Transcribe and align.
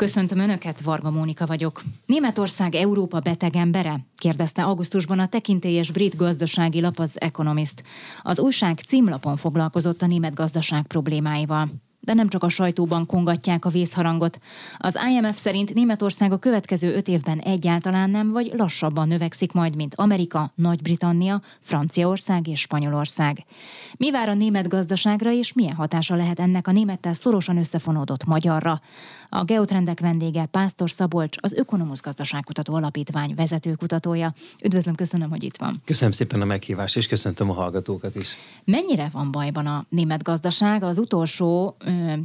Köszöntöm 0.00 0.38
Önöket, 0.38 0.80
Varga 0.80 1.10
Mónika 1.10 1.46
vagyok. 1.46 1.82
Németország 2.06 2.74
Európa 2.74 3.20
beteg 3.20 3.56
embere? 3.56 4.00
kérdezte 4.16 4.62
augusztusban 4.62 5.18
a 5.18 5.26
tekintélyes 5.26 5.90
brit 5.90 6.16
gazdasági 6.16 6.80
lap 6.80 6.98
az 6.98 7.20
Economist. 7.20 7.82
Az 8.22 8.40
újság 8.40 8.78
címlapon 8.78 9.36
foglalkozott 9.36 10.02
a 10.02 10.06
német 10.06 10.34
gazdaság 10.34 10.86
problémáival 10.86 11.68
de 12.00 12.14
nem 12.14 12.28
csak 12.28 12.42
a 12.42 12.48
sajtóban 12.48 13.06
kongatják 13.06 13.64
a 13.64 13.68
vészharangot. 13.68 14.38
Az 14.76 14.98
IMF 15.10 15.36
szerint 15.36 15.74
Németország 15.74 16.32
a 16.32 16.38
következő 16.38 16.94
öt 16.94 17.08
évben 17.08 17.38
egyáltalán 17.38 18.10
nem 18.10 18.30
vagy 18.30 18.52
lassabban 18.56 19.08
növekszik 19.08 19.52
majd, 19.52 19.76
mint 19.76 19.94
Amerika, 19.94 20.52
Nagy-Britannia, 20.54 21.42
Franciaország 21.60 22.46
és 22.46 22.60
Spanyolország. 22.60 23.44
Mi 23.96 24.10
vár 24.10 24.28
a 24.28 24.34
német 24.34 24.68
gazdaságra 24.68 25.32
és 25.32 25.52
milyen 25.52 25.74
hatása 25.74 26.14
lehet 26.14 26.40
ennek 26.40 26.68
a 26.68 26.72
némettel 26.72 27.12
szorosan 27.12 27.56
összefonódott 27.56 28.24
magyarra? 28.24 28.80
A 29.32 29.44
Geotrendek 29.44 30.00
vendége 30.00 30.46
Pásztor 30.46 30.90
Szabolcs, 30.90 31.36
az 31.40 31.54
Ökonomusz 31.54 32.00
Gazdaságkutató 32.00 32.74
Alapítvány 32.74 33.34
vezetőkutatója. 33.34 34.32
Üdvözlöm, 34.64 34.94
köszönöm, 34.94 35.30
hogy 35.30 35.42
itt 35.42 35.56
van. 35.56 35.80
Köszönöm 35.84 36.12
szépen 36.12 36.40
a 36.40 36.44
meghívást, 36.44 36.96
és 36.96 37.06
köszöntöm 37.06 37.50
a 37.50 37.54
hallgatókat 37.54 38.14
is. 38.14 38.36
Mennyire 38.64 39.08
van 39.12 39.30
bajban 39.30 39.66
a 39.66 39.84
német 39.88 40.22
gazdaság? 40.22 40.82
Az 40.82 40.98
utolsó 40.98 41.76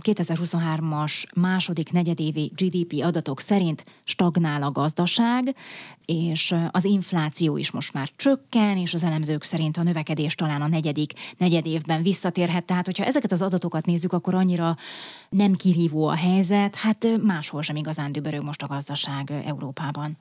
2023-as 0.02 1.24
második 1.36 1.92
negyedévi 1.92 2.52
GDP 2.56 3.04
adatok 3.04 3.40
szerint 3.40 3.84
stagnál 4.04 4.64
a 4.64 4.72
gazdaság, 4.72 5.56
és 6.06 6.56
az 6.72 6.84
infláció 6.84 7.58
is 7.58 7.72
most 7.72 7.94
már 7.94 8.10
csökken, 8.16 8.78
és 8.78 8.94
az 8.94 9.04
elemzők 9.04 9.44
szerint 9.44 9.78
a 9.78 9.84
növekedés 9.84 10.36
talán 10.36 10.62
a 10.62 10.68
negyedik 10.68 11.14
negyedévben 11.38 12.02
visszatérhet. 12.02 12.66
Tehát, 12.66 12.86
hogyha 12.86 13.06
ezeket 13.06 13.32
az 13.32 13.42
adatokat 13.42 13.86
nézzük, 13.86 14.14
akkor 14.14 14.34
annyira 14.34 14.78
nem 15.30 15.54
kirívó 15.54 16.08
a 16.08 16.16
helyzet, 16.16 16.76
hát 16.76 16.95
máshol 17.24 17.62
sem 17.62 17.76
igazán 17.76 18.12
dübörög 18.12 18.44
most 18.44 18.62
a 18.62 18.68
gazdaság 18.68 19.32
Európában. 19.46 20.18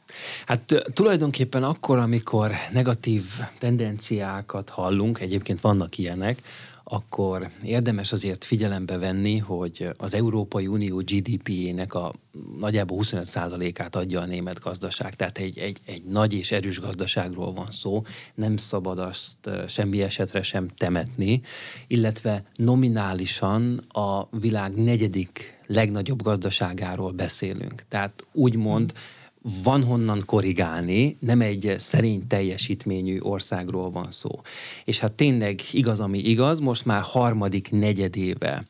Hát 0.47 0.85
tulajdonképpen 0.93 1.63
akkor, 1.63 1.99
amikor 1.99 2.53
negatív 2.73 3.23
tendenciákat 3.59 4.69
hallunk, 4.69 5.21
egyébként 5.21 5.61
vannak 5.61 5.99
ilyenek, 5.99 6.43
akkor 6.85 7.51
érdemes 7.63 8.13
azért 8.13 8.45
figyelembe 8.45 8.99
venni, 8.99 9.39
hogy 9.39 9.89
az 9.97 10.15
Európai 10.15 10.67
Unió 10.67 10.97
GDP-jének 10.97 11.95
a 11.95 12.15
nagyjából 12.59 12.99
25%-át 13.03 13.97
adja 13.97 14.21
a 14.21 14.27
német 14.27 14.61
gazdaság, 14.61 15.15
tehát 15.15 15.39
egy, 15.39 15.59
egy, 15.59 15.81
egy 15.85 16.03
nagy 16.03 16.33
és 16.33 16.53
erős 16.53 16.81
gazdaságról 16.81 17.53
van 17.53 17.71
szó, 17.71 18.03
nem 18.35 18.57
szabad 18.57 18.99
azt 18.99 19.51
semmi 19.69 20.03
esetre 20.03 20.43
sem 20.43 20.69
temetni, 20.69 21.41
illetve 21.87 22.45
nominálisan 22.55 23.79
a 23.89 24.29
világ 24.39 24.75
negyedik 24.75 25.59
legnagyobb 25.67 26.23
gazdaságáról 26.23 27.13
beszélünk. 27.13 27.83
Tehát 27.89 28.25
úgymond 28.33 28.93
hmm 28.93 29.14
van 29.63 29.85
honnan 29.85 30.23
korrigálni, 30.27 31.17
nem 31.21 31.41
egy 31.41 31.75
szerény 31.79 32.27
teljesítményű 32.27 33.19
országról 33.21 33.91
van 33.91 34.11
szó. 34.11 34.41
És 34.85 34.99
hát 34.99 35.13
tényleg 35.13 35.61
igaz, 35.73 36.01
ami 36.01 36.19
igaz, 36.19 36.59
most 36.59 36.85
már 36.85 37.01
harmadik 37.03 37.71
negyedéve 37.71 38.67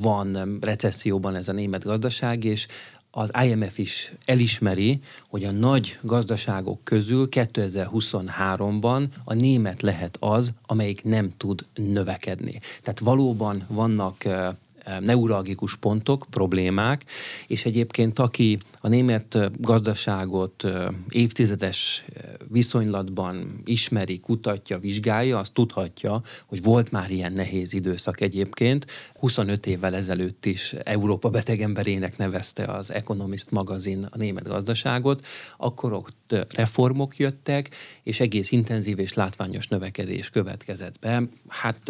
van 0.00 0.58
recesszióban 0.60 1.36
ez 1.36 1.48
a 1.48 1.52
német 1.52 1.84
gazdaság, 1.84 2.44
és 2.44 2.66
az 3.10 3.30
IMF 3.44 3.78
is 3.78 4.12
elismeri, 4.24 5.00
hogy 5.28 5.44
a 5.44 5.50
nagy 5.50 5.98
gazdaságok 6.02 6.84
közül 6.84 7.28
2023-ban 7.30 9.06
a 9.24 9.34
német 9.34 9.82
lehet 9.82 10.16
az, 10.20 10.52
amelyik 10.66 11.04
nem 11.04 11.30
tud 11.36 11.66
növekedni. 11.74 12.60
Tehát 12.82 12.98
valóban 12.98 13.64
vannak 13.68 14.24
neuralgikus 15.00 15.76
pontok, 15.76 16.26
problémák, 16.30 17.04
és 17.46 17.64
egyébként 17.64 18.18
aki 18.18 18.58
a 18.80 18.88
német 18.88 19.60
gazdaságot 19.60 20.64
évtizedes 21.08 22.04
viszonylatban 22.48 23.62
ismeri, 23.64 24.20
kutatja, 24.20 24.78
vizsgálja, 24.78 25.38
az 25.38 25.50
tudhatja, 25.50 26.22
hogy 26.46 26.62
volt 26.62 26.90
már 26.90 27.10
ilyen 27.10 27.32
nehéz 27.32 27.72
időszak 27.72 28.20
egyébként. 28.20 28.86
25 29.18 29.66
évvel 29.66 29.94
ezelőtt 29.94 30.46
is 30.46 30.72
Európa 30.72 31.30
betegemberének 31.30 32.16
nevezte 32.16 32.64
az 32.64 32.92
Economist 32.92 33.50
magazin 33.50 34.06
a 34.10 34.16
német 34.16 34.48
gazdaságot, 34.48 35.26
akkor 35.56 35.92
ott 35.92 36.34
reformok 36.54 37.16
jöttek, 37.16 37.70
és 38.02 38.20
egész 38.20 38.50
intenzív 38.50 38.98
és 38.98 39.14
látványos 39.14 39.68
növekedés 39.68 40.30
következett 40.30 40.98
be. 40.98 41.22
Hát 41.48 41.88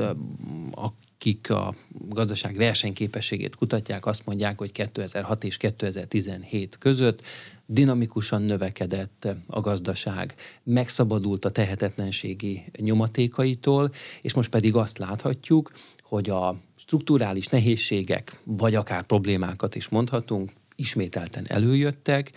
a 0.70 0.92
akik 1.18 1.50
a 1.50 1.74
gazdaság 2.08 2.56
versenyképességét 2.56 3.56
kutatják, 3.56 4.06
azt 4.06 4.26
mondják, 4.26 4.58
hogy 4.58 4.72
2006 4.72 5.44
és 5.44 5.56
2017 5.56 6.78
között 6.78 7.22
dinamikusan 7.66 8.42
növekedett 8.42 9.28
a 9.46 9.60
gazdaság, 9.60 10.34
megszabadult 10.62 11.44
a 11.44 11.50
tehetetlenségi 11.50 12.64
nyomatékaitól, 12.76 13.90
és 14.22 14.34
most 14.34 14.48
pedig 14.48 14.74
azt 14.76 14.98
láthatjuk, 14.98 15.72
hogy 16.02 16.30
a 16.30 16.56
strukturális 16.76 17.46
nehézségek, 17.46 18.40
vagy 18.44 18.74
akár 18.74 19.02
problémákat 19.02 19.74
is 19.74 19.88
mondhatunk, 19.88 20.50
ismételten 20.76 21.44
előjöttek, 21.48 22.32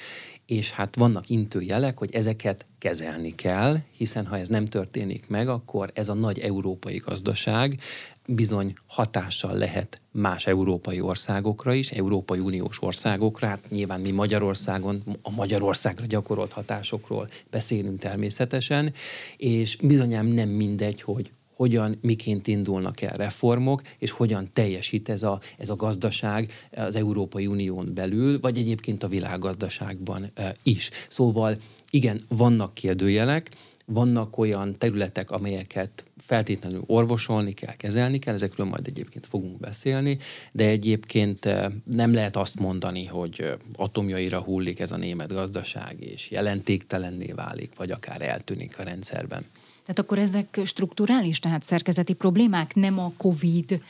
és 0.51 0.72
hát 0.72 0.95
vannak 0.95 1.29
intőjelek, 1.29 1.97
hogy 1.97 2.13
ezeket 2.13 2.66
kezelni 2.78 3.35
kell, 3.35 3.78
hiszen 3.97 4.25
ha 4.25 4.38
ez 4.38 4.47
nem 4.47 4.66
történik 4.66 5.28
meg, 5.28 5.50
akkor 5.50 5.91
ez 5.94 6.09
a 6.09 6.13
nagy 6.13 6.39
európai 6.39 6.97
gazdaság 6.97 7.79
bizony 8.25 8.73
hatással 8.88 9.53
lehet 9.53 10.01
más 10.11 10.47
európai 10.47 11.01
országokra 11.01 11.73
is, 11.73 11.91
Európai 11.91 12.40
Uniós 12.40 12.81
országokra, 12.81 13.47
hát 13.47 13.69
nyilván 13.69 14.01
mi 14.01 14.11
Magyarországon 14.11 15.03
a 15.22 15.31
Magyarországra 15.31 16.06
gyakorolt 16.06 16.51
hatásokról 16.51 17.29
beszélünk 17.50 18.00
természetesen, 18.00 18.94
és 19.38 19.75
bizonyám 19.75 20.25
nem 20.25 20.50
mindegy, 20.50 21.01
hogy 21.01 21.31
hogyan, 21.61 21.97
miként 22.01 22.47
indulnak 22.47 23.01
el 23.01 23.13
reformok, 23.16 23.81
és 23.97 24.11
hogyan 24.11 24.49
teljesít 24.53 25.09
ez 25.09 25.23
a, 25.23 25.39
ez 25.57 25.69
a 25.69 25.75
gazdaság 25.75 26.51
az 26.72 26.95
Európai 26.95 27.47
Unión 27.47 27.94
belül, 27.94 28.39
vagy 28.39 28.57
egyébként 28.57 29.03
a 29.03 29.07
világgazdaságban 29.07 30.31
is. 30.63 30.89
Szóval 31.09 31.57
igen, 31.89 32.19
vannak 32.27 32.73
kérdőjelek, 32.73 33.49
vannak 33.85 34.38
olyan 34.38 34.77
területek, 34.77 35.31
amelyeket 35.31 36.05
feltétlenül 36.17 36.83
orvosolni 36.85 37.53
kell, 37.53 37.75
kezelni 37.75 38.19
kell, 38.19 38.33
ezekről 38.33 38.66
majd 38.66 38.88
egyébként 38.88 39.25
fogunk 39.25 39.59
beszélni, 39.59 40.17
de 40.51 40.66
egyébként 40.66 41.45
nem 41.83 42.13
lehet 42.13 42.35
azt 42.35 42.59
mondani, 42.59 43.05
hogy 43.05 43.53
atomjaira 43.75 44.39
hullik 44.39 44.79
ez 44.79 44.91
a 44.91 44.97
német 44.97 45.33
gazdaság, 45.33 45.95
és 45.99 46.31
jelentéktelenné 46.31 47.31
válik, 47.31 47.72
vagy 47.78 47.91
akár 47.91 48.22
eltűnik 48.22 48.79
a 48.79 48.83
rendszerben. 48.83 49.45
Tehát 49.86 50.00
akkor 50.00 50.19
ezek 50.19 50.62
strukturális, 50.64 51.40
tehát 51.40 51.64
szerkezeti 51.64 52.14
problémák, 52.14 52.75
nem 52.75 53.00
a 53.00 53.12
COVID 53.18 53.81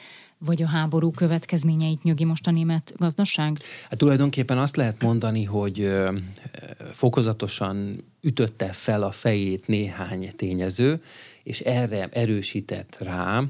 vagy 0.46 0.62
a 0.62 0.68
háború 0.68 1.12
következményeit 1.12 2.03
nyögi 2.03 2.24
most 2.24 2.47
a 2.47 2.52
német 2.52 2.94
gazdaság? 2.97 3.57
Hát 3.90 3.97
tulajdonképpen 3.97 4.57
azt 4.57 4.75
lehet 4.75 5.01
mondani, 5.01 5.44
hogy 5.44 5.91
fokozatosan 6.91 8.03
ütötte 8.22 8.66
fel 8.66 9.03
a 9.03 9.12
fejét 9.12 9.68
néhány 9.68 10.30
tényező, 10.35 11.01
és 11.44 11.59
erre 11.59 12.09
erősített 12.12 12.97
rá 13.00 13.44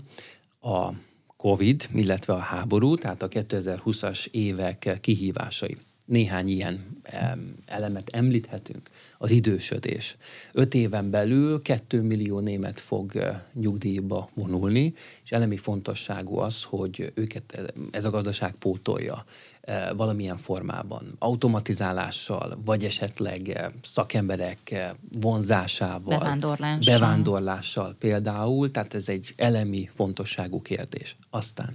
a 0.62 0.90
COVID, 1.38 1.88
illetve 1.94 2.34
a 2.34 2.38
háború, 2.38 2.96
tehát 2.96 3.24
a 3.24 3.28
2020-as 3.28 4.28
évek 4.32 4.98
kihívásai 5.02 5.78
néhány 6.12 6.50
ilyen 6.50 7.00
elemet 7.66 8.10
említhetünk. 8.10 8.90
Az 9.18 9.32
idősödés. 9.32 10.16
Öt 10.52 10.74
éven 10.74 11.10
belül 11.10 11.62
kettő 11.62 12.02
millió 12.02 12.40
német 12.40 12.80
fog 12.80 13.38
nyugdíjba 13.54 14.30
vonulni, 14.34 14.94
és 15.24 15.32
elemi 15.32 15.58
fontosságú 15.58 16.38
az, 16.38 16.64
hogy 16.64 17.12
őket 17.14 17.74
ez 17.92 18.06
a 18.06 18.10
gazdaság 18.10 18.54
pótolja 18.54 19.26
valamilyen 19.96 20.38
formában, 20.38 21.16
automatizálással, 21.20 22.58
vagy 22.66 22.84
esetleg 22.84 23.72
szakemberek 23.84 24.94
vonzásával, 25.20 26.18
bevándorlással. 26.18 27.00
bevándorlással 27.00 27.96
például, 28.00 28.72
tehát 28.72 28.94
ez 28.94 29.10
egy 29.10 29.34
elemi 29.36 29.90
fontosságú 29.94 30.62
kérdés. 30.62 31.16
Aztán 31.30 31.74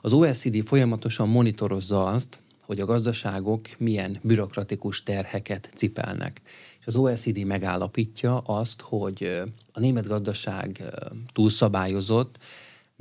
az 0.00 0.12
OECD 0.12 0.64
folyamatosan 0.64 1.28
monitorozza 1.28 2.06
azt, 2.06 2.40
hogy 2.66 2.80
a 2.80 2.86
gazdaságok 2.86 3.68
milyen 3.78 4.18
bürokratikus 4.22 5.02
terheket 5.02 5.70
cipelnek. 5.74 6.40
És 6.80 6.86
az 6.86 6.96
OECD 6.96 7.44
megállapítja 7.44 8.38
azt, 8.38 8.80
hogy 8.80 9.40
a 9.72 9.80
német 9.80 10.06
gazdaság 10.06 10.82
túlszabályozott, 11.32 12.38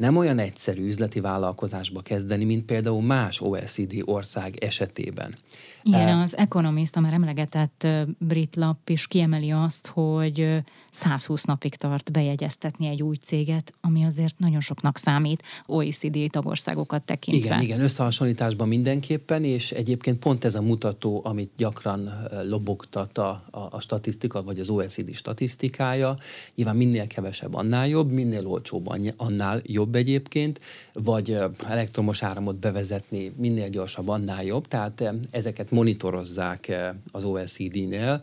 nem 0.01 0.18
olyan 0.18 0.39
egyszerű 0.39 0.86
üzleti 0.86 1.19
vállalkozásba 1.19 2.01
kezdeni, 2.01 2.44
mint 2.44 2.65
például 2.65 3.01
más 3.01 3.42
OECD 3.42 4.01
ország 4.06 4.56
esetében. 4.63 5.36
Igen, 5.83 6.19
az 6.19 6.38
Economist, 6.38 6.95
a 6.95 7.00
már 7.00 7.13
emlegetett 7.13 7.88
brit 8.18 8.56
lap 8.56 8.89
is 8.89 9.07
kiemeli 9.07 9.51
azt, 9.51 9.88
hogy 9.88 10.63
120 10.92 11.44
napig 11.44 11.75
tart 11.75 12.12
bejegyeztetni 12.12 12.88
egy 12.88 13.03
új 13.03 13.15
céget, 13.15 13.74
ami 13.81 14.06
azért 14.06 14.39
nagyon 14.39 14.59
soknak 14.59 14.98
számít 14.98 15.44
OECD 15.65 16.18
tagországokat 16.30 17.04
tekintve. 17.04 17.45
Igen, 17.45 17.62
igen, 17.62 17.81
összehasonlításban 17.81 18.68
mindenképpen, 18.68 19.44
és 19.44 19.71
egyébként 19.71 20.19
pont 20.19 20.45
ez 20.45 20.56
a 20.56 20.62
mutató, 20.62 21.21
amit 21.24 21.51
gyakran 21.57 22.27
lobogtat 22.44 23.18
a, 23.18 23.44
a, 23.51 23.59
a 23.59 23.80
statisztika, 23.80 24.44
vagy 24.44 24.59
az 24.59 24.69
OECD 24.69 25.13
statisztikája. 25.13 26.15
Nyilván 26.56 26.75
minél 26.75 27.07
kevesebb, 27.07 27.54
annál 27.54 27.88
jobb, 27.88 28.12
minél 28.12 28.47
olcsóbb, 28.47 28.89
annál 29.18 29.62
jobb 29.65 29.90
egyébként, 29.95 30.59
vagy 30.93 31.38
elektromos 31.67 32.23
áramot 32.23 32.55
bevezetni 32.55 33.33
minél 33.38 33.69
gyorsabb, 33.69 34.07
annál 34.07 34.43
jobb. 34.43 34.67
Tehát 34.67 35.03
ezeket 35.31 35.71
monitorozzák 35.71 36.71
az 37.11 37.23
OECD-nél, 37.23 38.21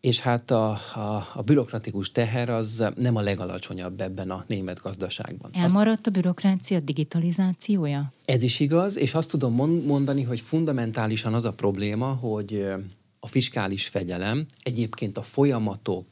és 0.00 0.20
hát 0.20 0.50
a, 0.50 0.70
a, 0.94 1.28
a 1.34 1.42
bürokratikus 1.42 2.12
teher 2.12 2.48
az 2.48 2.84
nem 2.96 3.16
a 3.16 3.20
legalacsonyabb 3.20 4.00
ebben 4.00 4.30
a 4.30 4.44
német 4.46 4.80
gazdaságban. 4.82 5.50
Elmaradt 5.54 6.06
a 6.06 6.10
bürokrácia 6.10 6.80
digitalizációja? 6.80 8.12
Ez 8.24 8.42
is 8.42 8.60
igaz, 8.60 8.96
és 8.96 9.14
azt 9.14 9.28
tudom 9.30 9.54
mondani, 9.84 10.22
hogy 10.22 10.40
fundamentálisan 10.40 11.34
az 11.34 11.44
a 11.44 11.52
probléma, 11.52 12.06
hogy 12.06 12.66
a 13.20 13.26
fiskális 13.26 13.86
fegyelem, 13.86 14.46
egyébként 14.62 15.18
a 15.18 15.22
folyamatok 15.22 16.06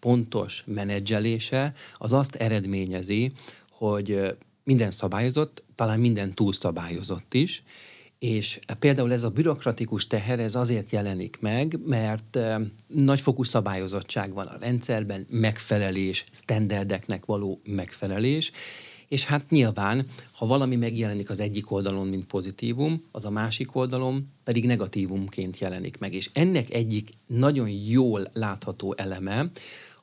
pontos 0.00 0.64
menedzselése 0.66 1.72
az 1.96 2.12
azt 2.12 2.34
eredményezi, 2.34 3.32
hogy 3.90 4.36
minden 4.64 4.90
szabályozott, 4.90 5.64
talán 5.74 6.00
minden 6.00 6.34
túlszabályozott 6.34 7.34
is, 7.34 7.62
és 8.18 8.58
például 8.78 9.12
ez 9.12 9.24
a 9.24 9.30
bürokratikus 9.30 10.06
teher, 10.06 10.40
ez 10.40 10.54
azért 10.54 10.90
jelenik 10.90 11.38
meg, 11.40 11.78
mert 11.84 12.38
nagyfokú 12.86 13.42
szabályozottság 13.42 14.34
van 14.34 14.46
a 14.46 14.56
rendszerben, 14.60 15.26
megfelelés, 15.30 16.24
standardeknek 16.32 17.24
való 17.24 17.60
megfelelés, 17.64 18.52
és 19.08 19.24
hát 19.24 19.50
nyilván, 19.50 20.06
ha 20.32 20.46
valami 20.46 20.76
megjelenik 20.76 21.30
az 21.30 21.40
egyik 21.40 21.70
oldalon, 21.70 22.06
mint 22.06 22.24
pozitívum, 22.24 23.04
az 23.10 23.24
a 23.24 23.30
másik 23.30 23.76
oldalon 23.76 24.26
pedig 24.44 24.66
negatívumként 24.66 25.58
jelenik 25.58 25.98
meg. 25.98 26.14
És 26.14 26.30
ennek 26.32 26.72
egyik 26.72 27.08
nagyon 27.26 27.68
jól 27.68 28.28
látható 28.32 28.94
eleme, 28.96 29.50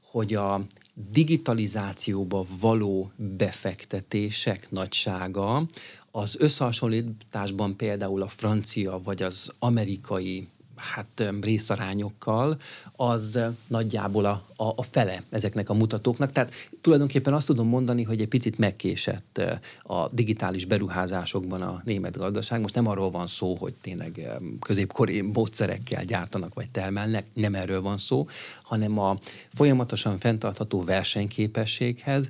hogy 0.01 0.33
a 0.33 0.65
digitalizációba 0.93 2.45
való 2.59 3.11
befektetések 3.15 4.71
nagysága. 4.71 5.65
Az 6.11 6.35
összehasonlításban 6.39 7.77
például 7.77 8.21
a 8.21 8.27
francia 8.27 8.99
vagy 9.03 9.21
az 9.21 9.53
amerikai 9.59 10.47
hát 10.81 11.33
részarányokkal, 11.41 12.57
az 12.95 13.39
nagyjából 13.67 14.25
a, 14.25 14.43
a, 14.55 14.73
a 14.75 14.83
fele 14.83 15.23
ezeknek 15.29 15.69
a 15.69 15.73
mutatóknak. 15.73 16.31
Tehát 16.31 16.53
tulajdonképpen 16.81 17.33
azt 17.33 17.47
tudom 17.47 17.67
mondani, 17.67 18.03
hogy 18.03 18.21
egy 18.21 18.27
picit 18.27 18.57
megkésett 18.57 19.41
a 19.83 20.09
digitális 20.09 20.65
beruházásokban 20.65 21.61
a 21.61 21.81
német 21.85 22.17
gazdaság. 22.17 22.61
Most 22.61 22.75
nem 22.75 22.87
arról 22.87 23.11
van 23.11 23.27
szó, 23.27 23.55
hogy 23.55 23.73
tényleg 23.81 24.29
középkori 24.59 25.21
módszerekkel 25.21 26.03
gyártanak 26.03 26.53
vagy 26.53 26.69
termelnek, 26.69 27.25
nem 27.33 27.55
erről 27.55 27.81
van 27.81 27.97
szó, 27.97 28.27
hanem 28.63 28.99
a 28.99 29.17
folyamatosan 29.53 30.19
fenntartható 30.19 30.83
versenyképességhez 30.83 32.29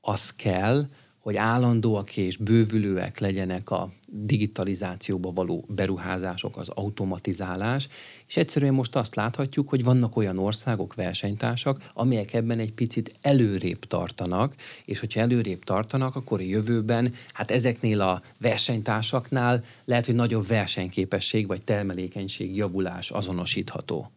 az 0.00 0.30
kell, 0.30 0.86
hogy 1.22 1.36
állandóak 1.36 2.16
és 2.16 2.36
bővülőek 2.36 3.18
legyenek 3.18 3.70
a 3.70 3.88
digitalizációba 4.06 5.32
való 5.32 5.64
beruházások, 5.68 6.56
az 6.56 6.68
automatizálás, 6.68 7.88
és 8.26 8.36
egyszerűen 8.36 8.74
most 8.74 8.96
azt 8.96 9.14
láthatjuk, 9.14 9.68
hogy 9.68 9.84
vannak 9.84 10.16
olyan 10.16 10.38
országok, 10.38 10.94
versenytársak, 10.94 11.90
amelyek 11.94 12.32
ebben 12.32 12.58
egy 12.58 12.72
picit 12.72 13.14
előrébb 13.20 13.84
tartanak, 13.84 14.54
és 14.84 15.00
hogyha 15.00 15.20
előrébb 15.20 15.64
tartanak, 15.64 16.16
akkor 16.16 16.40
a 16.40 16.44
jövőben, 16.44 17.12
hát 17.32 17.50
ezeknél 17.50 18.00
a 18.00 18.22
versenytársaknál 18.38 19.64
lehet, 19.84 20.06
hogy 20.06 20.14
nagyobb 20.14 20.46
versenyképesség 20.46 21.46
vagy 21.46 21.64
termelékenység 21.64 22.56
javulás 22.56 23.10
azonosítható. 23.10 24.10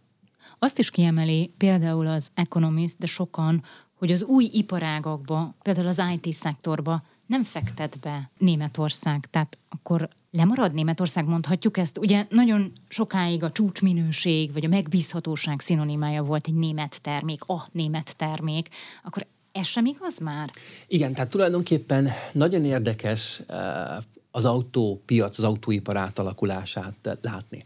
Azt 0.60 0.80
is 0.80 0.90
kiemeli 0.90 1.54
például 1.58 2.08
az 2.08 2.30
Economist, 2.34 2.98
de 2.98 3.06
sokan, 3.06 3.64
hogy 3.96 4.12
az 4.12 4.24
új 4.24 4.50
iparágakba, 4.54 5.56
például 5.62 5.88
az 5.88 6.02
IT-szektorba 6.14 7.04
nem 7.26 7.44
fektet 7.44 8.00
be 8.00 8.30
Németország. 8.38 9.28
Tehát 9.30 9.58
akkor 9.70 10.10
lemarad 10.32 10.74
Németország, 10.74 11.28
mondhatjuk 11.28 11.78
ezt. 11.78 11.98
Ugye 11.98 12.26
nagyon 12.30 12.72
sokáig 12.88 13.44
a 13.44 13.52
csúcsminőség, 13.52 14.54
vagy 14.54 14.66
a 14.66 14.68
megbízhatóság 14.68 15.60
szinonimája 15.60 16.24
volt 16.24 16.48
egy 16.48 16.54
német 16.54 17.02
termék, 17.02 17.44
a 17.44 17.68
német 17.72 18.18
termék. 18.18 18.70
Akkor 19.04 19.26
ez 19.52 19.66
sem 19.66 19.86
igaz 19.86 20.20
már? 20.20 20.52
Igen, 20.88 21.14
tehát 21.14 21.30
tulajdonképpen 21.30 22.10
nagyon 22.32 22.66
érdekes 22.66 23.42
eh, 23.48 23.98
az 24.32 24.46
autópiac, 24.46 25.38
az 25.38 25.44
autóipar 25.44 25.98
átalakulását 25.98 27.18
látni 27.22 27.64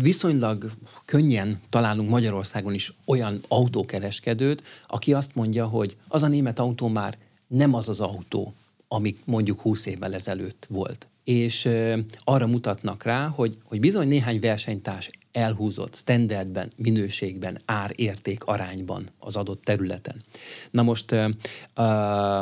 viszonylag 0.00 0.70
könnyen 1.04 1.60
találunk 1.68 2.10
Magyarországon 2.10 2.74
is 2.74 2.94
olyan 3.04 3.40
autókereskedőt, 3.48 4.62
aki 4.86 5.12
azt 5.12 5.34
mondja, 5.34 5.66
hogy 5.66 5.96
az 6.08 6.22
a 6.22 6.28
német 6.28 6.58
autó 6.58 6.88
már 6.88 7.18
nem 7.46 7.74
az 7.74 7.88
az 7.88 8.00
autó, 8.00 8.54
amik 8.88 9.20
mondjuk 9.24 9.60
20 9.60 9.86
évvel 9.86 10.14
ezelőtt 10.14 10.66
volt. 10.68 11.06
És 11.24 11.64
ö, 11.64 11.98
arra 12.24 12.46
mutatnak 12.46 13.02
rá, 13.02 13.26
hogy, 13.26 13.56
hogy 13.64 13.80
bizony 13.80 14.08
néhány 14.08 14.40
versenytárs 14.40 15.10
elhúzott 15.32 15.94
standardben, 15.94 16.70
minőségben, 16.76 17.60
ár-érték 17.64 18.44
arányban 18.44 19.08
az 19.18 19.36
adott 19.36 19.64
területen. 19.64 20.22
Na 20.70 20.82
most 20.82 21.12
ö, 21.12 21.28
ö, 21.74 22.40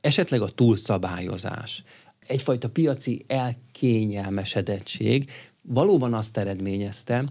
esetleg 0.00 0.40
a 0.40 0.48
túlszabályozás, 0.48 1.84
egyfajta 2.26 2.68
piaci 2.68 3.24
elkényelmesedettség 3.26 5.30
valóban 5.62 6.14
azt 6.14 6.36
eredményezte, 6.36 7.24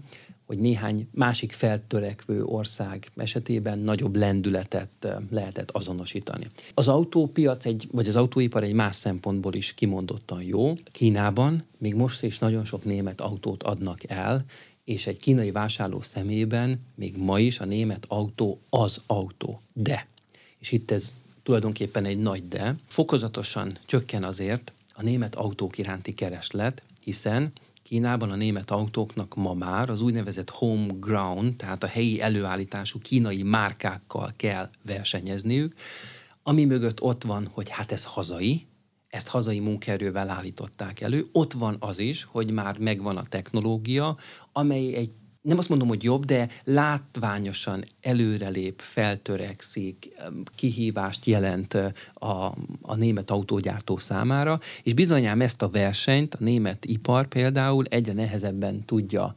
hogy 0.50 0.58
néhány 0.58 1.08
másik 1.12 1.52
feltörekvő 1.52 2.44
ország 2.44 3.10
esetében 3.16 3.78
nagyobb 3.78 4.16
lendületet 4.16 5.08
lehetett 5.30 5.70
azonosítani. 5.70 6.46
Az 6.74 6.88
autópiac 6.88 7.64
egy, 7.64 7.88
vagy 7.90 8.08
az 8.08 8.16
autóipar 8.16 8.62
egy 8.62 8.72
más 8.72 8.96
szempontból 8.96 9.54
is 9.54 9.74
kimondottan 9.74 10.42
jó. 10.42 10.72
Kínában 10.92 11.64
még 11.78 11.94
most 11.94 12.22
is 12.22 12.38
nagyon 12.38 12.64
sok 12.64 12.84
német 12.84 13.20
autót 13.20 13.62
adnak 13.62 14.10
el, 14.10 14.44
és 14.84 15.06
egy 15.06 15.16
kínai 15.16 15.50
vásárló 15.50 16.00
szemében 16.00 16.80
még 16.94 17.16
ma 17.16 17.38
is 17.38 17.60
a 17.60 17.64
német 17.64 18.04
autó 18.08 18.60
az 18.70 19.00
autó. 19.06 19.60
De, 19.72 20.06
és 20.58 20.72
itt 20.72 20.90
ez 20.90 21.14
tulajdonképpen 21.42 22.04
egy 22.04 22.18
nagy 22.18 22.48
de, 22.48 22.76
fokozatosan 22.86 23.78
csökken 23.86 24.24
azért 24.24 24.72
a 24.94 25.02
német 25.02 25.34
autók 25.34 25.78
iránti 25.78 26.12
kereslet, 26.12 26.82
hiszen 27.00 27.52
Kínában 27.90 28.30
a 28.30 28.36
német 28.36 28.70
autóknak 28.70 29.34
ma 29.34 29.54
már 29.54 29.90
az 29.90 30.02
úgynevezett 30.02 30.50
home 30.50 30.86
ground, 31.00 31.56
tehát 31.56 31.82
a 31.82 31.86
helyi 31.86 32.20
előállítású 32.20 32.98
kínai 32.98 33.42
márkákkal 33.42 34.32
kell 34.36 34.70
versenyezniük, 34.84 35.74
ami 36.42 36.64
mögött 36.64 37.00
ott 37.00 37.24
van, 37.24 37.48
hogy 37.52 37.68
hát 37.68 37.92
ez 37.92 38.04
hazai, 38.04 38.66
ezt 39.08 39.28
hazai 39.28 39.58
munkaerővel 39.58 40.28
állították 40.28 41.00
elő. 41.00 41.26
Ott 41.32 41.52
van 41.52 41.76
az 41.80 41.98
is, 41.98 42.24
hogy 42.24 42.50
már 42.50 42.78
megvan 42.78 43.16
a 43.16 43.22
technológia, 43.22 44.16
amely 44.52 44.94
egy 44.94 45.10
nem 45.42 45.58
azt 45.58 45.68
mondom, 45.68 45.88
hogy 45.88 46.02
jobb, 46.02 46.24
de 46.24 46.48
látványosan 46.64 47.84
előrelép, 48.00 48.80
feltörekszik, 48.80 50.08
kihívást 50.54 51.26
jelent 51.26 51.74
a, 52.14 52.54
a 52.82 52.94
német 52.94 53.30
autógyártó 53.30 53.98
számára, 53.98 54.58
és 54.82 54.94
bizonyám 54.94 55.40
ezt 55.40 55.62
a 55.62 55.68
versenyt 55.68 56.34
a 56.34 56.44
német 56.44 56.84
ipar 56.84 57.26
például 57.26 57.84
egyre 57.84 58.12
nehezebben 58.12 58.84
tudja 58.84 59.34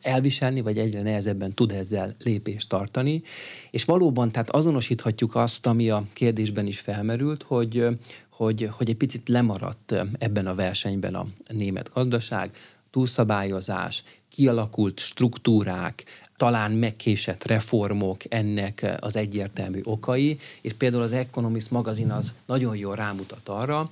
elviselni, 0.00 0.60
vagy 0.60 0.78
egyre 0.78 1.02
nehezebben 1.02 1.54
tud 1.54 1.72
ezzel 1.72 2.14
lépést 2.18 2.68
tartani. 2.68 3.22
És 3.70 3.84
valóban 3.84 4.32
tehát 4.32 4.50
azonosíthatjuk 4.50 5.34
azt, 5.34 5.66
ami 5.66 5.90
a 5.90 6.04
kérdésben 6.12 6.66
is 6.66 6.80
felmerült, 6.80 7.42
hogy, 7.42 7.86
hogy, 8.28 8.68
hogy 8.72 8.88
egy 8.88 8.96
picit 8.96 9.28
lemaradt 9.28 9.94
ebben 10.18 10.46
a 10.46 10.54
versenyben 10.54 11.14
a 11.14 11.26
német 11.48 11.90
gazdaság, 11.94 12.50
túlszabályozás, 12.90 14.02
kialakult 14.34 14.98
struktúrák, 14.98 16.04
talán 16.36 16.72
megkésett 16.72 17.44
reformok 17.44 18.20
ennek 18.28 18.96
az 19.00 19.16
egyértelmű 19.16 19.80
okai, 19.84 20.38
és 20.60 20.72
például 20.72 21.02
az 21.02 21.12
Economist 21.12 21.70
magazin 21.70 22.10
az 22.10 22.34
nagyon 22.46 22.76
jól 22.76 22.94
rámutat 22.94 23.48
arra, 23.48 23.90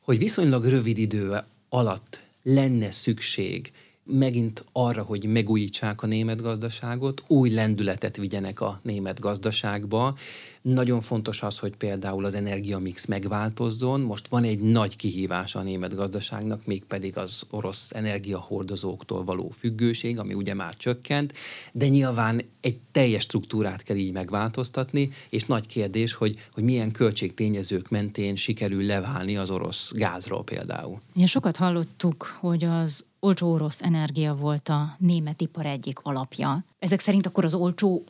hogy 0.00 0.18
viszonylag 0.18 0.64
rövid 0.64 0.98
idő 0.98 1.42
alatt 1.68 2.20
lenne 2.42 2.90
szükség 2.90 3.72
megint 4.04 4.64
arra, 4.72 5.02
hogy 5.02 5.24
megújítsák 5.24 6.02
a 6.02 6.06
német 6.06 6.42
gazdaságot, 6.42 7.22
új 7.26 7.50
lendületet 7.50 8.16
vigyenek 8.16 8.60
a 8.60 8.80
német 8.82 9.20
gazdaságba. 9.20 10.14
Nagyon 10.62 11.00
fontos 11.00 11.42
az, 11.42 11.58
hogy 11.58 11.76
például 11.76 12.24
az 12.24 12.34
energiamix 12.34 13.04
megváltozzon. 13.04 14.00
Most 14.00 14.28
van 14.28 14.44
egy 14.44 14.60
nagy 14.60 14.96
kihívás 14.96 15.54
a 15.54 15.62
német 15.62 15.94
gazdaságnak, 15.94 16.66
mégpedig 16.66 17.18
az 17.18 17.42
orosz 17.50 17.92
energiahordozóktól 17.92 19.24
való 19.24 19.50
függőség, 19.58 20.18
ami 20.18 20.34
ugye 20.34 20.54
már 20.54 20.76
csökkent, 20.76 21.32
de 21.72 21.88
nyilván 21.88 22.42
egy 22.60 22.78
teljes 22.92 23.22
struktúrát 23.22 23.82
kell 23.82 23.96
így 23.96 24.12
megváltoztatni, 24.12 25.10
és 25.28 25.44
nagy 25.44 25.66
kérdés, 25.66 26.12
hogy, 26.12 26.36
hogy 26.52 26.64
milyen 26.64 26.90
költségtényezők 26.90 27.88
mentén 27.88 28.36
sikerül 28.36 28.82
leválni 28.82 29.36
az 29.36 29.50
orosz 29.50 29.92
gázról 29.94 30.44
például. 30.44 31.00
Ja, 31.14 31.26
sokat 31.26 31.56
hallottuk, 31.56 32.36
hogy 32.40 32.64
az 32.64 33.04
olcsó 33.24 33.52
orosz 33.52 33.82
energia 33.82 34.34
volt 34.34 34.68
a 34.68 34.96
német 34.98 35.40
ipar 35.40 35.66
egyik 35.66 35.98
alapja. 36.02 36.64
Ezek 36.78 37.00
szerint 37.00 37.26
akkor 37.26 37.44
az 37.44 37.54
olcsó 37.54 38.04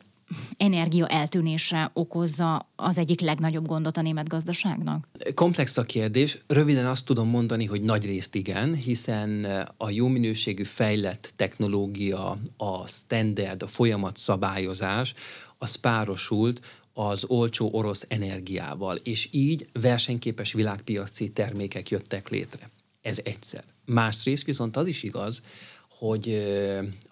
energia 0.57 1.07
eltűnése 1.07 1.91
okozza 1.93 2.69
az 2.75 2.97
egyik 2.97 3.19
legnagyobb 3.19 3.67
gondot 3.67 3.97
a 3.97 4.01
német 4.01 4.27
gazdaságnak? 4.27 5.07
Komplex 5.33 5.77
a 5.77 5.83
kérdés. 5.83 6.37
Röviden 6.47 6.85
azt 6.85 7.05
tudom 7.05 7.27
mondani, 7.27 7.65
hogy 7.65 7.81
nagy 7.81 8.05
részt 8.05 8.35
igen, 8.35 8.73
hiszen 8.75 9.45
a 9.77 9.89
jó 9.89 10.07
minőségű 10.07 10.63
fejlett 10.63 11.33
technológia, 11.35 12.37
a 12.57 12.87
standard, 12.87 13.63
a 13.63 13.67
folyamat 13.67 14.17
szabályozás, 14.17 15.13
az 15.57 15.75
párosult 15.75 16.59
az 16.93 17.23
olcsó 17.27 17.69
orosz 17.71 18.05
energiával, 18.07 18.95
és 18.95 19.29
így 19.31 19.69
versenyképes 19.73 20.53
világpiaci 20.53 21.29
termékek 21.29 21.89
jöttek 21.89 22.29
létre. 22.29 22.69
Ez 23.01 23.19
egyszer. 23.23 23.74
Másrészt 23.85 24.43
viszont 24.43 24.77
az 24.77 24.87
is 24.87 25.03
igaz, 25.03 25.41
hogy 25.89 26.45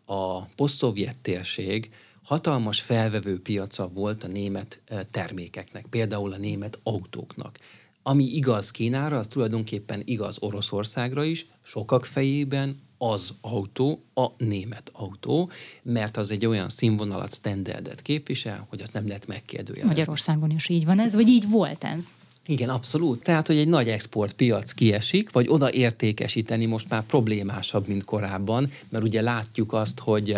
a 0.05 0.41
posztszovjet 0.41 1.17
térség 1.17 1.89
hatalmas 2.23 2.81
felvevő 2.81 3.41
piaca 3.41 3.87
volt 3.87 4.23
a 4.23 4.27
német 4.27 4.81
termékeknek, 5.11 5.85
például 5.89 6.33
a 6.33 6.37
német 6.37 6.79
autóknak. 6.83 7.59
Ami 8.03 8.23
igaz 8.23 8.71
Kínára, 8.71 9.17
az 9.17 9.27
tulajdonképpen 9.27 10.01
igaz 10.05 10.37
Oroszországra 10.39 11.23
is, 11.23 11.45
sokak 11.63 12.05
fejében 12.05 12.79
az 12.97 13.33
autó 13.41 14.03
a 14.13 14.27
német 14.37 14.89
autó, 14.93 15.49
mert 15.81 16.17
az 16.17 16.31
egy 16.31 16.45
olyan 16.45 16.69
színvonalat, 16.69 17.33
standardet 17.33 18.01
képvisel, 18.01 18.65
hogy 18.69 18.81
azt 18.81 18.93
nem 18.93 19.07
lehet 19.07 19.27
megkérdőjelezni. 19.27 19.89
Magyarországon 19.89 20.49
is 20.49 20.69
így 20.69 20.85
van 20.85 20.99
ez, 20.99 21.13
vagy 21.13 21.27
így 21.27 21.49
volt 21.49 21.83
ez? 21.83 22.05
Igen, 22.45 22.69
abszolút. 22.69 23.23
Tehát, 23.23 23.47
hogy 23.47 23.57
egy 23.57 23.67
nagy 23.67 23.89
exportpiac 23.89 24.71
kiesik, 24.71 25.31
vagy 25.31 25.47
oda 25.49 25.71
értékesíteni 25.71 26.65
most 26.65 26.89
már 26.89 27.03
problémásabb, 27.03 27.87
mint 27.87 28.03
korábban, 28.03 28.71
mert 28.89 29.03
ugye 29.03 29.21
látjuk 29.21 29.73
azt, 29.73 29.99
hogy, 29.99 30.37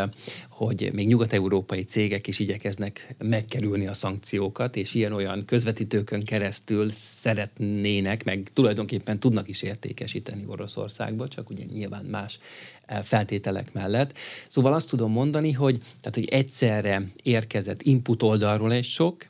hogy 0.50 0.90
még 0.94 1.08
nyugat-európai 1.08 1.84
cégek 1.84 2.28
is 2.28 2.40
igyekeznek 2.40 3.16
megkerülni 3.18 3.88
a 3.88 3.94
szankciókat, 3.94 4.76
és 4.76 4.94
ilyen-olyan 4.94 5.46
közvetítőkön 5.46 6.24
keresztül 6.24 6.90
szeretnének, 6.92 8.24
meg 8.24 8.50
tulajdonképpen 8.54 9.20
tudnak 9.20 9.50
is 9.50 9.62
értékesíteni 9.62 10.44
Oroszországba, 10.48 11.28
csak 11.28 11.50
ugye 11.50 11.64
nyilván 11.74 12.06
más 12.06 12.40
eh, 12.86 13.02
feltételek 13.04 13.74
mellett. 13.74 14.18
Szóval 14.50 14.74
azt 14.74 14.90
tudom 14.90 15.12
mondani, 15.12 15.52
hogy, 15.52 15.78
tehát, 15.78 16.16
hogy 16.16 16.30
egyszerre 16.30 17.02
érkezett 17.24 17.82
input 17.82 18.24
oldalról 18.24 18.72
egy 18.72 18.84
sok, 18.84 19.26